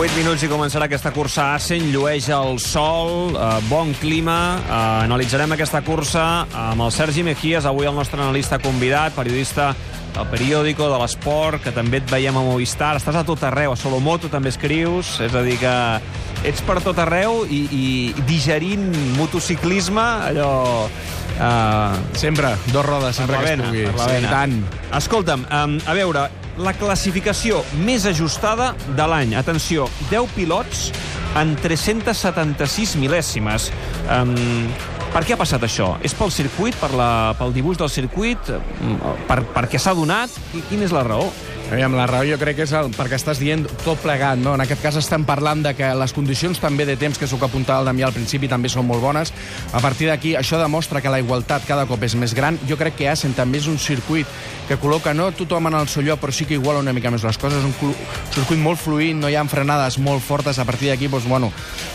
8 0.00 0.16
minuts 0.16 0.40
i 0.40 0.48
començarà 0.48 0.86
aquesta 0.88 1.10
cursa 1.12 1.42
a 1.42 1.56
Assen, 1.58 1.90
llueix 1.92 2.30
el 2.32 2.54
sol, 2.64 3.34
eh, 3.36 3.48
bon 3.68 3.90
clima. 4.00 4.56
Eh, 4.56 4.78
analitzarem 5.04 5.52
aquesta 5.52 5.82
cursa 5.84 6.22
amb 6.56 6.86
el 6.86 6.90
Sergi 6.90 7.20
Mejías, 7.22 7.66
avui 7.68 7.84
el 7.84 7.92
nostre 7.94 8.16
analista 8.16 8.56
convidat, 8.58 9.12
periodista 9.12 9.74
del 10.14 10.26
periòdico, 10.32 10.88
de 10.88 11.02
l'esport, 11.02 11.60
que 11.60 11.74
també 11.76 12.00
et 12.00 12.08
veiem 12.08 12.32
a 12.32 12.40
Movistar. 12.40 12.94
Estàs 12.96 13.20
a 13.20 13.26
tot 13.28 13.44
arreu, 13.44 13.74
a 13.74 13.76
Solomoto 13.76 14.32
també 14.32 14.48
escrius, 14.48 15.20
és 15.20 15.36
a 15.36 15.44
dir 15.44 15.58
que 15.60 15.76
ets 16.48 16.64
per 16.64 16.80
tot 16.80 16.96
arreu 16.96 17.44
i, 17.44 17.66
i 17.68 18.24
digerint 18.24 18.88
motociclisme, 19.20 20.08
allò... 20.32 20.88
Eh... 21.36 22.16
Sempre, 22.16 22.56
dos 22.72 22.86
rodes, 22.86 23.16
sempre 23.16 23.36
que 23.36 23.52
es 23.52 23.60
pugui. 23.60 23.84
Sí, 24.00 24.28
tant. 24.32 24.62
Escolta'm, 24.96 25.44
um, 25.44 25.76
a 25.84 25.92
veure, 25.92 26.30
la 26.60 26.74
classificació 26.76 27.62
més 27.86 28.04
ajustada 28.08 28.72
de 28.96 29.06
l'any. 29.08 29.34
Atenció, 29.38 29.88
10 30.10 30.34
pilots 30.36 30.90
en 31.40 31.54
376 31.62 32.96
mil·lèsimes. 33.00 33.70
Um, 34.10 34.34
per 35.10 35.24
què 35.26 35.34
ha 35.34 35.40
passat 35.40 35.64
això? 35.66 35.94
És 36.06 36.14
pel 36.14 36.30
circuit, 36.30 36.76
per 36.78 36.92
la, 36.94 37.10
pel 37.38 37.54
dibuix 37.56 37.78
del 37.80 37.90
circuit, 37.90 38.52
Mm, 38.80 39.24
per, 39.28 39.40
perquè 39.54 39.78
s'ha 39.78 39.94
donat? 39.94 40.30
Quina 40.68 40.86
és 40.86 40.92
la 40.94 41.02
raó? 41.06 41.26
Aviam, 41.70 41.94
la 41.94 42.02
raó 42.10 42.24
jo 42.26 42.34
crec 42.34 42.56
que 42.58 42.64
és 42.66 42.72
el, 42.74 42.88
perquè 42.90 43.14
estàs 43.14 43.38
dient 43.38 43.62
tot 43.84 44.00
plegat, 44.02 44.40
no? 44.42 44.56
En 44.56 44.62
aquest 44.64 44.82
cas 44.82 44.96
estem 44.98 45.22
parlant 45.22 45.60
de 45.62 45.70
que 45.78 45.92
les 45.94 46.10
condicions 46.10 46.58
també 46.58 46.82
de 46.82 46.96
temps, 46.98 47.14
que 47.14 47.28
el 47.28 47.38
que 47.38 47.46
apuntava 47.46 47.84
el 47.84 47.86
Damià 47.86 48.08
al 48.08 48.16
principi, 48.16 48.48
també 48.50 48.66
són 48.68 48.88
molt 48.88 48.98
bones. 48.98 49.30
A 49.70 49.78
partir 49.78 50.08
d'aquí, 50.10 50.32
això 50.34 50.58
demostra 50.58 50.98
que 51.00 51.12
la 51.14 51.20
igualtat 51.22 51.68
cada 51.68 51.84
cop 51.86 52.02
és 52.02 52.16
més 52.18 52.34
gran. 52.34 52.58
Jo 52.66 52.74
crec 52.76 52.96
que 52.98 53.06
Assen 53.08 53.36
també 53.38 53.60
és 53.62 53.68
un 53.70 53.78
circuit 53.78 54.26
que 54.66 54.80
col·loca 54.82 55.14
no 55.14 55.28
tothom 55.30 55.68
en 55.70 55.76
el 55.78 55.86
seu 55.86 56.02
lloc, 56.02 56.18
però 56.18 56.34
sí 56.34 56.44
que 56.44 56.56
iguala 56.58 56.82
una 56.82 56.92
mica 56.92 57.12
més 57.14 57.22
les 57.22 57.38
coses. 57.38 57.62
És 57.62 57.86
un 57.86 57.94
circuit 58.34 58.58
molt 58.58 58.82
fluid, 58.82 59.14
no 59.14 59.30
hi 59.30 59.38
ha 59.38 59.46
frenades 59.46 60.00
molt 60.02 60.26
fortes. 60.26 60.58
A 60.58 60.66
partir 60.66 60.90
d'aquí, 60.90 61.06
doncs, 61.06 61.28
bueno, 61.30 61.52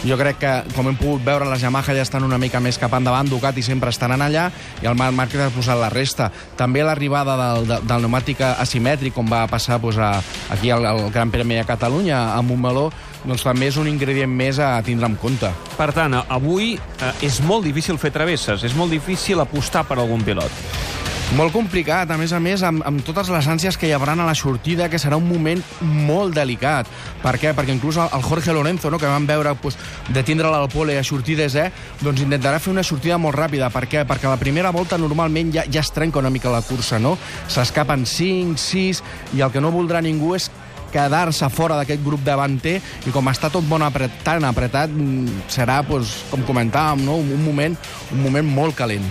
jo 0.08 0.16
crec 0.16 0.40
que, 0.40 0.54
com 0.72 0.88
hem 0.88 0.96
pogut 0.96 1.28
veure, 1.28 1.50
les 1.52 1.68
Yamaha 1.68 1.98
ja 2.00 2.08
estan 2.08 2.24
una 2.24 2.40
mica 2.40 2.64
més 2.64 2.80
cap 2.80 2.96
endavant, 2.96 3.28
Ducati 3.28 3.64
sempre 3.64 3.92
estaran 3.92 4.24
allà, 4.24 4.48
i 4.80 4.88
el 4.88 4.96
Marc 4.96 5.20
Márquez 5.20 5.50
ha 5.50 5.52
posat 5.52 5.84
la 5.84 5.92
resta. 5.92 6.32
També 6.56 6.80
l'arribada 6.80 7.36
del, 7.44 7.68
del, 7.68 7.84
del 7.84 8.08
pneumàtic 8.08 8.40
asimètric, 8.56 9.12
com 9.16 9.28
va 9.28 9.44
passar 9.52 9.65
doncs, 9.68 9.98
a, 9.98 10.12
aquí 10.54 10.72
al, 10.72 10.86
al 10.86 11.10
Gran 11.12 11.32
Premi 11.34 11.60
de 11.60 11.66
Catalunya, 11.68 12.36
a 12.36 12.42
Montmeló, 12.46 12.90
doncs 13.26 13.46
també 13.46 13.72
és 13.72 13.80
un 13.82 13.90
ingredient 13.90 14.32
més 14.32 14.60
a 14.62 14.76
tindre 14.86 15.10
en 15.10 15.18
compte. 15.22 15.52
Per 15.76 15.90
tant, 15.96 16.20
avui 16.30 16.76
eh, 16.78 17.14
és 17.26 17.42
molt 17.46 17.66
difícil 17.66 18.00
fer 18.02 18.14
travesses, 18.16 18.64
és 18.64 18.78
molt 18.78 18.94
difícil 18.94 19.42
apostar 19.42 19.86
per 19.90 20.00
algun 20.00 20.24
pilot. 20.26 21.05
Molt 21.34 21.52
complicat, 21.52 22.12
a 22.14 22.16
més 22.22 22.32
a 22.32 22.40
més, 22.40 22.62
amb, 22.64 22.84
amb 22.86 23.02
totes 23.04 23.32
les 23.34 23.48
ànsies 23.50 23.76
que 23.82 23.88
hi 23.90 23.94
haurà 23.96 24.14
a 24.14 24.28
la 24.28 24.36
sortida, 24.38 24.86
que 24.88 25.00
serà 25.02 25.18
un 25.18 25.26
moment 25.28 25.60
molt 25.82 26.36
delicat. 26.38 26.88
Per 27.24 27.34
què? 27.42 27.52
Perquè 27.58 27.74
inclús 27.74 27.98
el, 27.98 28.22
Jorge 28.24 28.54
Lorenzo, 28.54 28.92
no, 28.94 29.00
que 29.02 29.10
vam 29.10 29.26
veure 29.26 29.56
pues, 29.60 29.76
de 30.14 30.24
tindre 30.24 30.48
al 30.48 30.70
pole 30.70 30.96
a 31.00 31.04
sortir 31.04 31.36
desè, 31.40 31.72
doncs 32.04 32.22
intentarà 32.22 32.62
fer 32.62 32.72
una 32.72 32.86
sortida 32.86 33.18
molt 33.18 33.36
ràpida. 33.36 33.72
Per 33.74 33.84
què? 33.90 34.06
Perquè 34.08 34.30
la 34.30 34.40
primera 34.40 34.72
volta 34.72 35.02
normalment 35.02 35.52
ja, 35.58 35.66
ja 35.66 35.82
es 35.82 35.92
trenca 35.92 36.22
una 36.22 36.32
mica 36.32 36.54
la 36.54 36.62
cursa, 36.62 37.02
no? 37.02 37.18
S'escapen 37.50 38.06
5, 38.06 38.56
6, 38.62 39.04
i 39.34 39.42
el 39.42 39.52
que 39.52 39.66
no 39.66 39.74
voldrà 39.74 40.06
ningú 40.06 40.36
és 40.38 40.52
quedar-se 40.96 41.50
fora 41.52 41.78
d'aquest 41.80 42.04
grup 42.06 42.24
davanter 42.26 42.78
i 43.06 43.14
com 43.14 43.28
està 43.32 43.52
tot 43.54 43.66
bon 43.68 43.84
apret, 43.86 44.22
tan 44.24 44.48
apretat, 44.48 44.92
mm, 44.92 45.46
serà, 45.52 45.82
doncs, 45.86 46.16
com 46.32 46.46
comentàvem, 46.48 47.04
no? 47.06 47.20
un, 47.20 47.44
moment, 47.44 47.76
un 48.16 48.24
moment 48.24 48.48
molt 48.48 48.78
calent. 48.80 49.06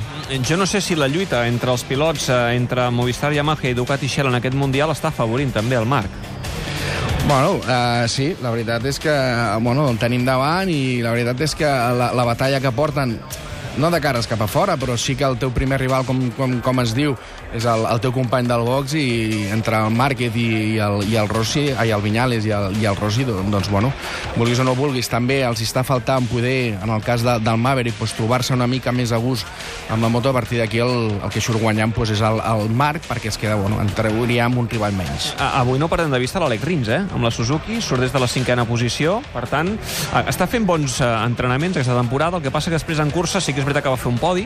Jo 0.49 0.57
no 0.57 0.66
sé 0.66 0.81
si 0.81 0.97
la 0.97 1.11
lluita 1.12 1.44
entre 1.49 1.73
els 1.75 1.85
pilots, 1.85 2.31
eh, 2.33 2.57
entre 2.57 2.88
Movistar, 2.90 3.35
Yamaha 3.37 3.68
i 3.70 3.75
Ducati 3.77 4.09
Shell 4.09 4.33
en 4.33 4.40
aquest 4.40 4.57
Mundial 4.57 4.92
està 4.94 5.12
afavorint 5.12 5.53
també 5.53 5.77
el 5.77 5.87
Marc. 5.87 6.11
Bueno, 7.25 7.55
uh, 7.57 8.05
sí, 8.07 8.35
la 8.44 8.51
veritat 8.53 8.85
és 8.85 8.99
que 9.01 9.12
bueno, 9.64 9.87
el 9.88 9.97
tenim 9.97 10.27
davant 10.27 10.68
i 10.68 11.01
la 11.01 11.14
veritat 11.14 11.40
és 11.47 11.55
que 11.57 11.64
la, 11.64 12.11
la 12.12 12.27
batalla 12.29 12.61
que 12.61 12.73
porten 12.77 13.14
no 13.78 13.90
de 13.90 14.00
cares 14.00 14.28
cap 14.30 14.40
a 14.44 14.46
fora, 14.46 14.76
però 14.76 14.96
sí 15.00 15.16
que 15.16 15.26
el 15.26 15.38
teu 15.38 15.50
primer 15.54 15.80
rival, 15.80 16.04
com, 16.06 16.20
com, 16.37 16.58
com 16.62 16.80
es 16.82 16.94
diu, 16.94 17.16
és 17.54 17.66
el, 17.66 17.87
el 17.90 18.02
teu 18.02 18.12
company 18.14 18.46
del 18.50 18.62
box 18.66 18.94
i 18.98 19.48
entre 19.54 19.80
el 19.82 19.94
Márquez 19.94 20.37
i, 20.37 20.46
i, 20.74 20.78
el, 20.82 21.02
i 21.10 21.18
el 21.20 21.28
Rossi, 21.30 21.66
ai, 21.72 21.90
el 21.94 22.02
Viñales 22.04 22.46
i 22.46 22.54
el, 22.54 22.76
i 22.80 22.87
el 22.90 22.98
Rossi, 22.98 23.26
doncs, 23.26 23.70
bueno, 23.72 23.92
vulguis 24.37 24.60
o 24.62 24.66
no 24.66 24.76
vulguis, 24.78 25.10
també 25.10 25.40
els 25.46 25.62
està 25.64 25.84
faltant 25.87 26.28
poder, 26.30 26.76
en 26.78 26.92
el 26.94 27.02
cas 27.04 27.24
de, 27.26 27.38
del 27.42 27.58
Maverick, 27.60 27.98
pues, 27.98 28.14
trobar-se 28.14 28.54
una 28.54 28.68
mica 28.70 28.92
més 28.94 29.12
a 29.12 29.18
gust 29.22 29.48
amb 29.90 30.02
la 30.02 30.10
moto, 30.12 30.30
a 30.30 30.37
partir 30.37 30.60
d'aquí 30.62 30.80
el, 30.82 30.94
el 31.18 31.34
que 31.34 31.42
surt 31.42 31.60
guanyant 31.62 31.94
pues, 31.94 32.14
és 32.14 32.22
el, 32.24 32.38
el 32.38 32.70
Marc, 32.70 33.04
perquè 33.08 33.32
es 33.32 33.40
queda, 33.40 33.58
bueno, 33.58 33.80
en 33.82 33.90
amb 34.44 34.58
un 34.58 34.68
rival 34.68 34.92
menys. 34.94 35.32
A, 35.38 35.60
avui 35.60 35.78
no 35.78 35.88
perdem 35.88 36.12
de 36.12 36.18
vista 36.22 36.40
l'Alec 36.42 36.64
Rins, 36.64 36.88
eh? 36.88 37.00
Amb 37.14 37.24
la 37.24 37.30
Suzuki, 37.34 37.80
surt 37.82 38.02
des 38.04 38.12
de 38.12 38.20
la 38.20 38.28
cinquena 38.30 38.64
posició, 38.68 39.20
per 39.32 39.46
tant, 39.50 39.74
està 40.24 40.46
fent 40.50 40.66
bons 40.66 41.00
eh, 41.00 41.10
entrenaments 41.24 41.78
aquesta 41.78 41.96
temporada, 41.96 42.38
el 42.38 42.44
que 42.44 42.52
passa 42.54 42.70
que 42.70 42.78
després 42.78 43.00
en 43.02 43.12
cursa 43.14 43.40
sí 43.40 43.54
que 43.54 43.63
és 43.64 43.70
veritat 43.70 43.87
que 43.87 43.94
va 43.94 44.00
fer 44.00 44.12
un 44.12 44.20
podi, 44.20 44.44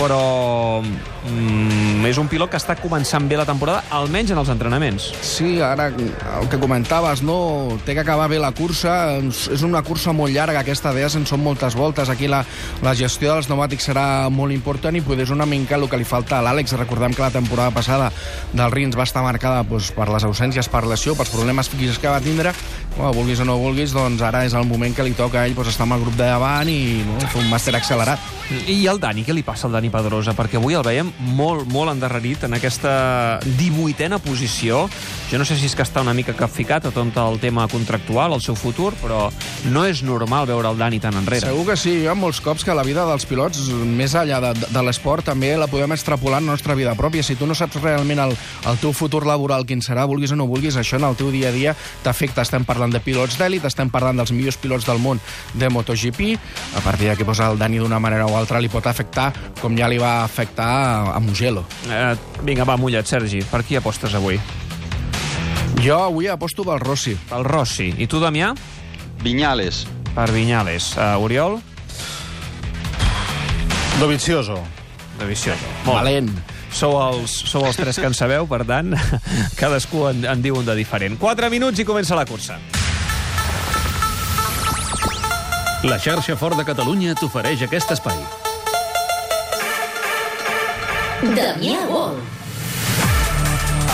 però 0.00 0.80
mm, 0.80 2.04
és 2.08 2.18
un 2.20 2.28
pilot 2.30 2.50
que 2.52 2.58
està 2.60 2.76
començant 2.80 3.26
bé 3.28 3.36
la 3.36 3.46
temporada, 3.48 3.82
almenys 3.92 4.32
en 4.32 4.40
els 4.40 4.50
entrenaments. 4.52 5.10
Sí, 5.24 5.58
ara 5.64 5.90
el 5.90 6.48
que 6.52 6.60
comentaves, 6.60 7.24
no? 7.26 7.78
Té 7.84 7.96
que 7.96 8.04
acabar 8.04 8.28
bé 8.32 8.40
la 8.40 8.52
cursa. 8.56 9.18
És 9.20 9.64
una 9.66 9.82
cursa 9.84 10.14
molt 10.16 10.32
llarga, 10.32 10.62
aquesta 10.62 10.94
d'EAS, 10.96 11.18
en 11.20 11.26
són 11.28 11.42
moltes 11.44 11.76
voltes. 11.76 12.12
Aquí 12.12 12.30
la, 12.30 12.42
la 12.84 12.94
gestió 12.96 13.34
dels 13.34 13.50
pneumàtics 13.50 13.90
serà 13.90 14.06
molt 14.32 14.56
important 14.56 14.96
i 14.96 15.04
poder 15.04 15.26
és 15.26 15.34
una 15.34 15.48
mica 15.48 15.76
el 15.76 15.88
que 15.90 16.00
li 16.00 16.08
falta 16.08 16.38
a 16.38 16.44
l'Àlex. 16.46 16.76
Recordem 16.80 17.16
que 17.16 17.24
la 17.24 17.32
temporada 17.34 17.74
passada 17.74 18.10
del 18.52 18.72
Rins 18.72 18.96
va 18.96 19.08
estar 19.08 19.24
marcada 19.26 19.64
doncs, 19.68 19.92
per 19.96 20.08
les 20.12 20.24
ausències, 20.28 20.68
per 20.72 20.86
lesió, 20.88 21.16
pels 21.18 21.32
problemes 21.32 21.68
físics 21.72 22.00
que 22.00 22.12
va 22.12 22.24
tindre. 22.24 22.54
Bueno, 22.96 23.12
vulguis 23.14 23.40
o 23.40 23.46
no 23.48 23.56
vulguis, 23.56 23.94
doncs 23.96 24.20
ara 24.26 24.42
és 24.44 24.54
el 24.56 24.66
moment 24.68 24.94
que 24.96 25.04
li 25.06 25.14
toca 25.16 25.40
a 25.40 25.46
ell 25.48 25.54
doncs, 25.56 25.70
estar 25.72 25.86
amb 25.86 25.96
el 25.96 26.04
grup 26.04 26.18
de 26.18 26.26
davant 26.26 26.68
i 26.68 27.00
no, 27.06 27.16
fer 27.30 27.40
un 27.40 27.48
màster 27.52 27.74
accelerat. 27.78 28.20
I 28.50 28.80
el 28.90 28.98
Dani, 28.98 29.22
què 29.22 29.34
li 29.34 29.44
passa 29.46 29.68
al 29.68 29.76
Dani 29.76 29.92
Pedrosa? 29.94 30.34
Perquè 30.34 30.58
avui 30.58 30.74
el 30.74 30.82
veiem 30.82 31.12
molt, 31.38 31.68
molt 31.70 31.92
endarrerit 31.92 32.42
en 32.48 32.56
aquesta 32.56 33.38
18a 33.46 34.18
posició. 34.24 34.88
Jo 35.30 35.38
no 35.38 35.46
sé 35.46 35.54
si 35.54 35.68
és 35.68 35.76
que 35.78 35.84
està 35.86 36.02
una 36.02 36.16
mica 36.18 36.34
capficat 36.34 36.88
a 36.88 36.90
tot 36.90 37.20
el 37.22 37.38
tema 37.38 37.68
contractual, 37.70 38.34
el 38.34 38.42
seu 38.42 38.56
futur, 38.58 38.90
però 38.98 39.28
no 39.70 39.84
és 39.86 40.02
normal 40.02 40.48
veure 40.50 40.72
el 40.72 40.80
Dani 40.80 40.98
tan 40.98 41.14
enrere. 41.20 41.46
Segur 41.46 41.68
que 41.68 41.78
sí. 41.78 41.94
Hi 42.00 42.08
ha 42.10 42.16
molts 42.18 42.40
cops 42.42 42.66
que 42.66 42.74
la 42.74 42.82
vida 42.86 43.04
dels 43.06 43.26
pilots, 43.30 43.62
més 43.86 44.16
enllà 44.18 44.40
de, 44.48 44.52
de 44.66 44.82
l'esport, 44.82 45.24
també 45.30 45.52
la 45.60 45.70
podem 45.70 45.94
extrapolar 45.94 46.42
en 46.42 46.50
la 46.50 46.56
nostra 46.58 46.74
vida 46.74 46.96
pròpia. 46.98 47.22
Si 47.22 47.38
tu 47.38 47.46
no 47.46 47.54
saps 47.54 47.78
realment 47.78 48.24
el, 48.26 48.34
el 48.66 48.82
teu 48.82 48.92
futur 48.96 49.22
laboral 49.28 49.68
quin 49.68 49.84
serà, 49.84 50.08
vulguis 50.10 50.34
o 50.34 50.40
no 50.40 50.48
vulguis, 50.50 50.80
això 50.80 50.98
en 50.98 51.06
el 51.06 51.18
teu 51.20 51.30
dia 51.30 51.52
a 51.52 51.54
dia 51.54 51.76
t'afecta. 52.02 52.42
Estem 52.42 52.66
parlant 52.66 52.79
de 52.88 53.02
pilots 53.04 53.36
d'èlit, 53.36 53.66
estem 53.68 53.90
parlant 53.92 54.16
dels 54.16 54.32
millors 54.32 54.56
pilots 54.56 54.88
del 54.88 55.02
món 55.04 55.20
de 55.52 55.68
MotoGP. 55.68 56.32
A 56.80 56.80
partir 56.80 57.10
d'aquí 57.10 57.28
posa 57.28 57.50
el 57.52 57.60
Dani 57.60 57.82
d'una 57.82 58.00
manera 58.00 58.24
o 58.24 58.36
altra 58.38 58.60
li 58.64 58.72
pot 58.72 58.88
afectar 58.88 59.28
com 59.60 59.76
ja 59.76 59.88
li 59.92 60.00
va 60.00 60.22
afectar 60.24 60.70
a, 61.12 61.20
Mugello. 61.20 61.66
Eh, 61.92 62.16
vinga, 62.40 62.64
va, 62.64 62.78
mulla't, 62.80 63.04
Sergi. 63.04 63.44
Per 63.44 63.60
qui 63.68 63.76
apostes 63.76 64.16
avui? 64.16 64.40
Jo 65.84 66.00
avui 66.06 66.32
aposto 66.32 66.64
pel 66.64 66.80
Rossi. 66.80 67.18
Pel 67.28 67.44
Rossi. 67.44 67.92
I 68.00 68.08
tu, 68.08 68.20
Damià? 68.20 68.54
Viñales. 69.20 69.84
Per 70.14 70.30
Viñales. 70.32 70.94
Uh, 70.96 71.20
Oriol? 71.20 71.60
Dovizioso. 74.00 74.56
Dovizioso. 75.20 75.76
Molt. 75.84 76.00
Valent. 76.00 76.49
Sou 76.72 76.94
els, 77.00 77.32
sou 77.50 77.64
els 77.66 77.76
tres 77.76 77.98
que 77.98 78.06
en 78.08 78.14
sabeu, 78.16 78.46
per 78.50 78.62
tant, 78.68 78.94
cadascú 79.60 80.06
en, 80.10 80.24
en 80.28 80.42
diu 80.42 80.60
un 80.60 80.68
de 80.68 80.76
diferent. 80.78 81.18
4 81.20 81.50
minuts 81.52 81.82
i 81.82 81.86
comença 81.88 82.18
la 82.18 82.26
cursa. 82.28 82.58
La 85.88 85.96
xarxa 85.96 86.36
Fort 86.36 86.58
de 86.60 86.64
Catalunya 86.68 87.14
t'ofereix 87.16 87.64
aquest 87.64 87.94
espai. 87.96 88.18
Damià 91.36 91.86
Vol. 91.88 92.20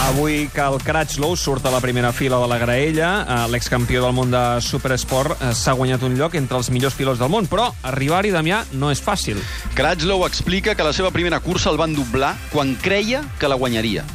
Avui 0.06 0.46
que 0.54 0.62
el 0.62 0.76
Cratchlow 0.86 1.32
surt 1.34 1.64
a 1.66 1.70
la 1.74 1.80
primera 1.82 2.12
fila 2.12 2.38
de 2.38 2.46
la 2.46 2.58
graella, 2.58 3.08
eh, 3.22 3.38
l'excampió 3.50 4.04
del 4.04 4.14
món 4.14 4.30
de 4.30 4.42
Supersport 4.62 5.40
eh, 5.42 5.48
s'ha 5.50 5.74
guanyat 5.74 6.04
un 6.06 6.14
lloc 6.14 6.36
entre 6.38 6.60
els 6.60 6.70
millors 6.70 6.94
pilots 6.94 7.18
del 7.18 7.32
món, 7.32 7.48
però 7.50 7.72
arribar-hi, 7.90 8.30
Damià, 8.30 8.60
no 8.78 8.92
és 8.94 9.02
fàcil. 9.02 9.40
Cratchlow 9.74 10.22
explica 10.28 10.76
que 10.78 10.86
la 10.86 10.94
seva 10.94 11.10
primera 11.10 11.40
cursa 11.42 11.72
el 11.72 11.80
van 11.80 11.98
doblar 11.98 12.36
quan 12.52 12.76
creia 12.78 13.24
que 13.40 13.50
la 13.50 13.58
guanyaria. 13.58 14.06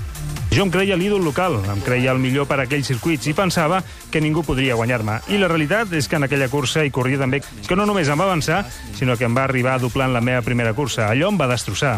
Jo 0.55 0.63
em 0.63 0.71
creia 0.71 0.95
l'ídol 0.95 1.27
local, 1.27 1.59
em 1.59 1.83
creia 1.83 2.15
el 2.15 2.23
millor 2.23 2.47
per 2.47 2.61
a 2.61 2.69
aquells 2.69 2.87
circuits 2.87 3.27
i 3.27 3.35
pensava 3.35 3.83
que 4.11 4.23
ningú 4.23 4.45
podria 4.47 4.79
guanyar-me. 4.79 5.19
I 5.27 5.43
la 5.43 5.51
realitat 5.51 5.91
és 5.91 6.07
que 6.07 6.15
en 6.15 6.27
aquella 6.27 6.47
cursa 6.51 6.87
hi 6.87 6.91
corria 6.95 7.19
també 7.19 7.43
que 7.43 7.75
no 7.75 7.85
només 7.87 8.07
em 8.07 8.19
va 8.19 8.31
avançar, 8.31 8.63
sinó 8.95 9.19
que 9.19 9.27
em 9.27 9.35
va 9.35 9.43
arribar 9.43 9.79
doblant 9.83 10.15
la 10.15 10.23
meva 10.23 10.43
primera 10.43 10.71
cursa. 10.71 11.11
Allò 11.11 11.35
em 11.35 11.39
va 11.39 11.51
destrossar. 11.51 11.97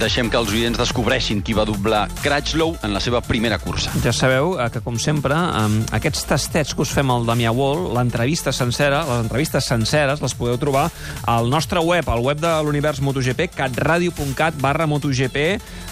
Deixem 0.00 0.28
que 0.30 0.38
els 0.40 0.50
oients 0.52 0.78
descobreixin 0.78 1.42
qui 1.44 1.54
va 1.54 1.64
doblar 1.68 2.08
Cratchlow 2.22 2.74
en 2.82 2.92
la 2.94 3.00
seva 3.00 3.20
primera 3.22 3.58
cursa. 3.62 3.92
Ja 4.04 4.12
sabeu 4.12 4.56
eh, 4.58 4.68
que, 4.74 4.80
com 4.84 4.98
sempre, 4.98 5.34
eh, 5.36 5.82
aquests 5.94 6.24
tastets 6.30 6.74
que 6.74 6.82
us 6.82 6.90
fem 6.94 7.10
al 7.14 7.26
Damià 7.28 7.52
Wall, 7.54 7.92
l'entrevista 7.94 8.52
sencera, 8.52 9.04
les 9.06 9.22
entrevistes 9.24 9.68
senceres, 9.70 10.22
les 10.24 10.34
podeu 10.34 10.58
trobar 10.58 10.88
al 11.30 11.48
nostre 11.50 11.80
web, 11.80 12.08
al 12.10 12.24
web 12.24 12.40
de 12.42 12.50
l'univers 12.66 13.00
MotoGP, 13.04 13.48
catradio.cat 13.54 14.58
barra 14.60 14.86
MotoGP. 14.90 15.36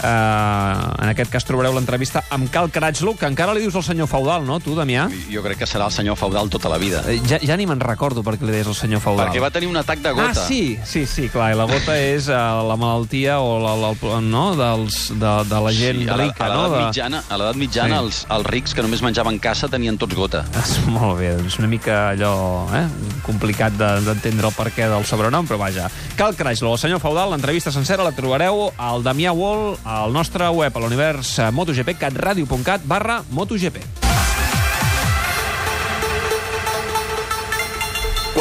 Eh, 0.03 0.07
en 0.07 1.09
aquest 1.13 1.31
cas 1.33 1.47
trobareu 1.47 1.75
l'entrevista 1.77 2.25
amb 2.35 2.51
Cal 2.53 2.71
Cratchlow, 2.75 3.15
que 3.19 3.29
encara 3.31 3.55
li 3.55 3.63
dius 3.65 3.77
al 3.79 3.87
senyor 3.87 4.09
Feudal, 4.11 4.45
no, 4.47 4.59
tu, 4.61 4.75
Damià? 4.79 5.07
Jo 5.31 5.43
crec 5.45 5.63
que 5.63 5.69
serà 5.71 5.87
el 5.87 5.95
senyor 5.95 6.19
Feudal 6.19 6.51
tota 6.51 6.73
la 6.73 6.79
vida. 6.83 7.05
Eh, 7.09 7.21
Ja, 7.23 7.39
ja 7.39 7.57
ni 7.57 7.69
me'n 7.71 7.81
recordo 7.81 8.25
per 8.27 8.35
què 8.37 8.45
li 8.49 8.53
deies 8.53 8.67
al 8.67 8.75
senyor 8.75 9.01
Feudal. 9.01 9.29
Perquè 9.29 9.41
va 9.41 9.51
tenir 9.55 9.69
un 9.71 9.79
atac 9.79 10.01
de 10.03 10.11
gota. 10.11 10.33
Ah, 10.43 10.49
sí, 10.49 10.77
sí, 10.85 11.05
sí, 11.07 11.29
clar, 11.33 11.53
i 11.55 11.57
la 11.59 11.69
gota 11.71 11.95
és 11.97 12.27
uh, 12.29 12.61
la 12.67 12.75
malaltia 12.77 13.39
o 13.41 13.59
la, 13.63 13.77
la, 13.83 14.21
no? 14.23 14.45
Dels, 14.57 14.99
de, 15.19 15.33
de 15.51 15.61
la 15.67 15.73
gent 15.75 15.99
Sí, 16.03 16.09
a 16.09 16.17
la- 16.17 16.23
rica, 16.25 16.47
a 16.47 16.49
no? 16.55 16.63
l'edat 16.63 16.79
De... 16.79 16.85
mitjana, 16.87 17.23
a 17.29 17.39
l'edat 17.41 17.59
mitjana 17.61 17.99
Sí. 17.99 18.05
els, 18.05 18.21
els 18.39 18.47
rics 18.47 18.75
que 18.79 18.83
només 18.87 19.03
menjaven 19.03 19.39
caça 19.43 19.69
tenien 19.69 19.99
tots 19.99 20.15
gota. 20.15 20.45
És 20.63 20.79
molt 20.87 21.19
bé, 21.21 21.33
és 21.47 21.59
una 21.59 21.69
mica 21.69 21.99
allò 22.15 22.33
eh? 22.79 22.87
complicat 23.27 23.75
de- 23.79 23.93
d'entendre 24.07 24.49
el 24.49 24.55
perquè 24.57 24.89
del 24.89 25.05
sobrenom, 25.09 25.47
però 25.49 25.59
vaja. 25.59 25.91
Cal 26.17 26.37
Cratchlow, 26.39 26.73
el 26.77 26.79
senyor 26.79 27.01
Feudal, 27.03 27.31
l'entrevista 27.35 27.73
sencera 27.75 28.05
la 28.07 28.13
trobareu 28.17 28.71
al 28.79 29.03
Damià 29.03 29.33
Wall, 29.35 29.77
al 29.85 30.13
nostre 30.15 30.49
web, 30.55 30.77
a 30.77 30.81
l'univers 30.81 31.37
eh, 31.39 31.51
MotoGP, 31.51 31.99
catradio.cat 31.99 32.87
barra 32.87 33.23
MotoGP. 33.31 34.12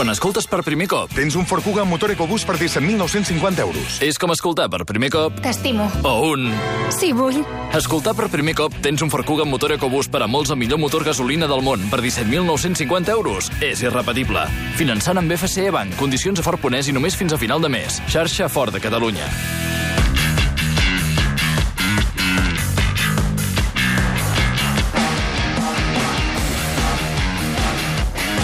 Quan 0.01 0.09
escoltes 0.09 0.47
per 0.49 0.63
primer 0.65 0.87
cop... 0.89 1.11
Tens 1.13 1.35
un 1.37 1.45
Ford 1.45 1.61
Kuga 1.61 1.83
amb 1.83 1.93
motor 1.93 2.09
EcoBoost 2.09 2.47
per 2.49 2.55
17.950 2.57 3.61
euros. 3.61 3.99
És 4.01 4.17
com 4.17 4.33
escoltar 4.33 4.65
per 4.73 4.79
primer 4.89 5.11
cop... 5.13 5.35
T'estimo. 5.45 5.85
O 6.01 6.15
un... 6.31 6.47
Sí, 6.89 7.11
vull. 7.13 7.37
Escoltar 7.77 8.15
per 8.17 8.25
primer 8.33 8.55
cop 8.57 8.73
tens 8.81 9.05
un 9.05 9.13
Ford 9.13 9.29
Kuga 9.29 9.45
amb 9.45 9.53
motor 9.53 9.75
EcoBoost 9.77 10.09
per 10.09 10.23
a 10.25 10.29
molts 10.31 10.49
el 10.49 10.57
millor 10.57 10.81
motor 10.81 11.05
gasolina 11.05 11.45
del 11.45 11.61
món 11.61 11.85
per 11.93 12.01
17.950 12.01 13.13
euros. 13.13 13.51
És 13.61 13.85
irrepetible. 13.85 14.47
Finançant 14.81 15.21
amb 15.21 15.37
FCE 15.37 15.69
Bank. 15.69 15.93
Condicions 16.01 16.41
a 16.41 16.47
Ford 16.49 16.65
Ponès 16.65 16.89
i 16.89 16.97
només 16.97 17.13
fins 17.13 17.37
a 17.37 17.37
final 17.37 17.61
de 17.61 17.69
mes. 17.69 18.01
Xarxa 18.09 18.49
Ford 18.49 18.73
de 18.73 18.81
Catalunya. 18.81 19.29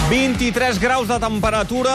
23 0.08 0.78
graus 0.80 1.04
de 1.04 1.18
temperatura. 1.20 1.92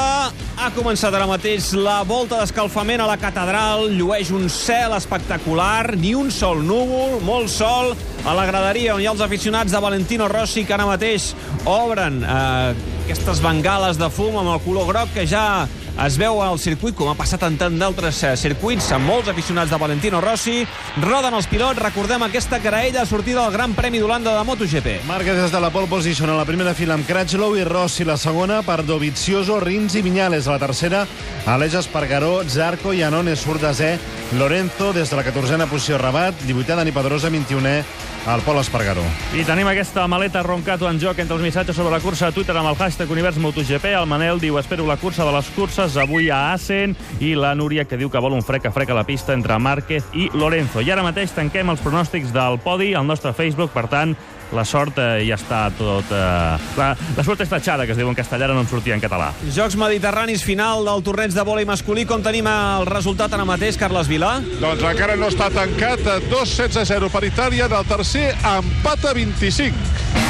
Ha 0.61 0.67
començat 0.75 1.15
ara 1.17 1.25
mateix 1.25 1.71
la 1.73 2.03
volta 2.05 2.37
d'escalfament 2.37 3.01
a 3.01 3.07
la 3.09 3.15
catedral. 3.17 3.87
Llueix 3.97 4.29
un 4.29 4.45
cel 4.53 4.93
espectacular, 4.93 5.95
ni 5.97 6.11
un 6.13 6.29
sol 6.29 6.61
núvol, 6.61 7.17
molt 7.25 7.49
sol. 7.49 7.95
A 8.21 8.35
la 8.37 8.45
graderia 8.45 8.93
on 8.93 9.01
hi 9.01 9.09
ha 9.09 9.15
els 9.15 9.23
aficionats 9.25 9.73
de 9.73 9.81
Valentino 9.81 10.27
Rossi 10.29 10.61
que 10.61 10.75
ara 10.77 10.85
mateix 10.85 11.31
obren 11.65 12.21
eh, 12.21 12.75
aquestes 13.07 13.41
bengales 13.41 13.97
de 13.97 14.11
fum 14.13 14.37
amb 14.37 14.53
el 14.53 14.61
color 14.61 14.91
groc 14.93 15.17
que 15.17 15.25
ja 15.25 15.65
es 16.01 16.17
veu 16.17 16.41
al 16.41 16.57
circuit, 16.59 16.95
com 16.97 17.11
ha 17.11 17.15
passat 17.17 17.43
en 17.45 17.57
tant 17.59 17.75
d'altres 17.77 18.23
eh, 18.25 18.33
circuits, 18.39 18.89
amb 18.95 19.05
molts 19.07 19.29
aficionats 19.29 19.71
de 19.71 19.77
Valentino 19.77 20.21
Rossi. 20.23 20.63
Roden 21.03 21.37
els 21.37 21.47
pilots, 21.51 21.81
recordem 21.83 22.25
aquesta 22.25 22.59
graella 22.63 23.05
sortida 23.05 23.43
del 23.43 23.53
Gran 23.53 23.75
Premi 23.77 24.01
d'Holanda 24.01 24.33
de 24.35 24.45
MotoGP. 24.47 25.03
Márquez 25.07 25.37
des 25.37 25.53
de 25.53 25.61
la 25.61 25.69
pole 25.73 25.91
position 25.91 26.31
a 26.33 26.37
la 26.39 26.47
primera 26.49 26.73
fila 26.73 26.97
amb 26.97 27.07
Cratchlow 27.07 27.57
i 27.59 27.67
Rossi 27.67 28.07
la 28.07 28.17
segona 28.17 28.61
per 28.65 28.81
Dovizioso, 28.87 29.59
Rins 29.61 29.95
i 29.95 30.01
Viñales. 30.01 30.47
A 30.47 30.57
la 30.57 30.63
tercera, 30.65 31.05
Aleix 31.45 31.77
Espargaró, 31.83 32.41
Zarco 32.49 32.93
i 32.93 33.03
Anone 33.05 33.37
surt 33.37 33.61
desè. 33.61 33.97
Lorenzo 34.39 34.93
des 34.93 35.11
de 35.11 35.19
la 35.19 35.27
14a 35.27 35.69
posició 35.69 36.01
Rabat, 36.01 36.41
18è 36.47 36.75
Dani 36.75 36.91
Pedrosa, 36.91 37.29
21è 37.29 37.83
al 38.25 38.41
Pol 38.41 38.57
Espargaró. 38.59 39.03
I 39.35 39.43
tenim 39.47 39.67
aquesta 39.67 40.05
maleta 40.07 40.43
roncato 40.43 40.87
en 40.89 40.99
joc 41.01 41.19
entre 41.19 41.35
els 41.35 41.43
missatges 41.43 41.75
sobre 41.75 41.91
la 41.91 41.99
cursa 41.99 42.27
a 42.27 42.31
Twitter 42.31 42.55
amb 42.57 42.69
el 42.69 42.77
hashtag 42.79 43.11
Univers 43.11 43.37
MotoGP. 43.37 43.91
El 43.91 44.07
Manel 44.07 44.39
diu, 44.39 44.57
espero 44.59 44.87
la 44.87 44.97
cursa 44.97 45.25
de 45.25 45.33
les 45.35 45.49
curses 45.55 45.97
avui 45.97 46.29
a 46.29 46.53
Assen. 46.53 46.95
I 47.19 47.33
la 47.35 47.53
Núria, 47.55 47.85
que 47.85 47.99
diu 47.99 48.09
que 48.09 48.21
vol 48.23 48.37
un 48.37 48.45
frec 48.45 48.67
a 48.67 48.71
frec 48.71 48.93
a 48.93 48.97
la 48.97 49.05
pista 49.07 49.33
entre 49.33 49.57
Márquez 49.59 50.07
i 50.13 50.29
Lorenzo. 50.33 50.81
I 50.81 50.91
ara 50.91 51.03
mateix 51.03 51.35
tanquem 51.35 51.69
els 51.73 51.83
pronòstics 51.83 52.31
del 52.33 52.59
podi 52.63 52.93
al 52.93 53.07
nostre 53.07 53.33
Facebook. 53.33 53.73
Per 53.75 53.87
tant, 53.91 54.15
la 54.53 54.65
sort 54.65 54.99
eh, 55.01 55.23
ja 55.27 55.37
està 55.39 55.65
tot... 55.77 56.11
Eh, 56.13 56.71
la, 56.79 56.89
la 57.17 57.25
sort 57.25 57.41
està 57.41 57.59
tachada, 57.59 57.85
que 57.85 57.93
es 57.93 57.99
diu 57.99 58.09
en 58.09 58.17
castellà, 58.17 58.47
ara 58.49 58.57
no 58.57 58.63
em 58.63 58.69
sortia 58.69 58.95
en 58.97 59.03
català. 59.03 59.31
Jocs 59.55 59.77
Mediterranis 59.79 60.43
final 60.45 60.85
del 60.87 61.03
torneig 61.05 61.35
de 61.35 61.45
vòlei 61.45 61.67
masculí. 61.69 62.07
Com 62.09 62.23
tenim 62.25 62.49
el 62.49 62.87
resultat 62.89 63.33
ara 63.33 63.45
mateix, 63.47 63.79
Carles 63.79 64.09
Vilà? 64.11 64.35
Doncs 64.59 64.83
encara 64.93 65.17
no 65.19 65.31
està 65.31 65.49
tancat. 65.53 66.03
2-16-0 66.31 67.11
per 67.13 67.23
Itàlia. 67.29 67.69
En 67.69 67.79
el 67.79 67.87
tercer, 67.89 68.29
empat 68.57 69.09
a 69.09 69.15
25. 69.17 70.22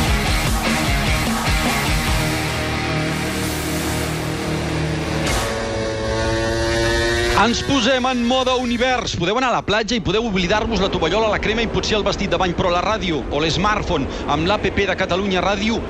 Ens 7.43 7.59
posem 7.67 8.05
en 8.07 8.21
mode 8.23 8.53
univers. 8.55 9.17
Podeu 9.19 9.35
anar 9.35 9.49
a 9.51 9.57
la 9.57 9.65
platja 9.67 9.97
i 9.97 10.03
podeu 10.03 10.23
oblidar-vos 10.29 10.79
la 10.79 10.87
tovallola, 10.87 11.27
la 11.27 11.41
crema 11.43 11.65
i 11.65 11.67
potser 11.67 11.97
el 11.97 12.05
vestit 12.07 12.31
de 12.31 12.37
bany, 12.39 12.53
però 12.55 12.69
la 12.71 12.79
ràdio 12.85 13.17
o 13.35 13.41
l'smartphone 13.43 14.07
amb 14.31 14.47
l'APP 14.47 14.85
de 14.87 14.95
Catalunya 14.95 15.41
Ràdio 15.43 15.81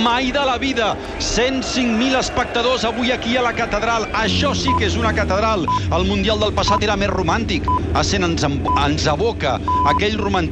mai 0.00 0.30
de 0.32 0.40
la 0.48 0.56
vida. 0.56 0.94
105.000 1.20 2.16
espectadors 2.16 2.86
avui 2.88 3.12
aquí 3.12 3.36
a 3.36 3.42
la 3.44 3.52
catedral. 3.52 4.06
Això 4.16 4.54
sí 4.56 4.72
que 4.78 4.86
és 4.88 4.96
una 4.96 5.12
catedral. 5.12 5.66
El 5.92 6.08
Mundial 6.08 6.40
del 6.40 6.54
passat 6.56 6.80
era 6.88 6.96
més 6.96 7.12
romàntic. 7.12 7.68
Essen 8.00 8.24
ens, 8.30 8.48
ens 8.48 9.06
aboca 9.12 9.58
aquell 9.92 10.16
romantisme 10.16 10.40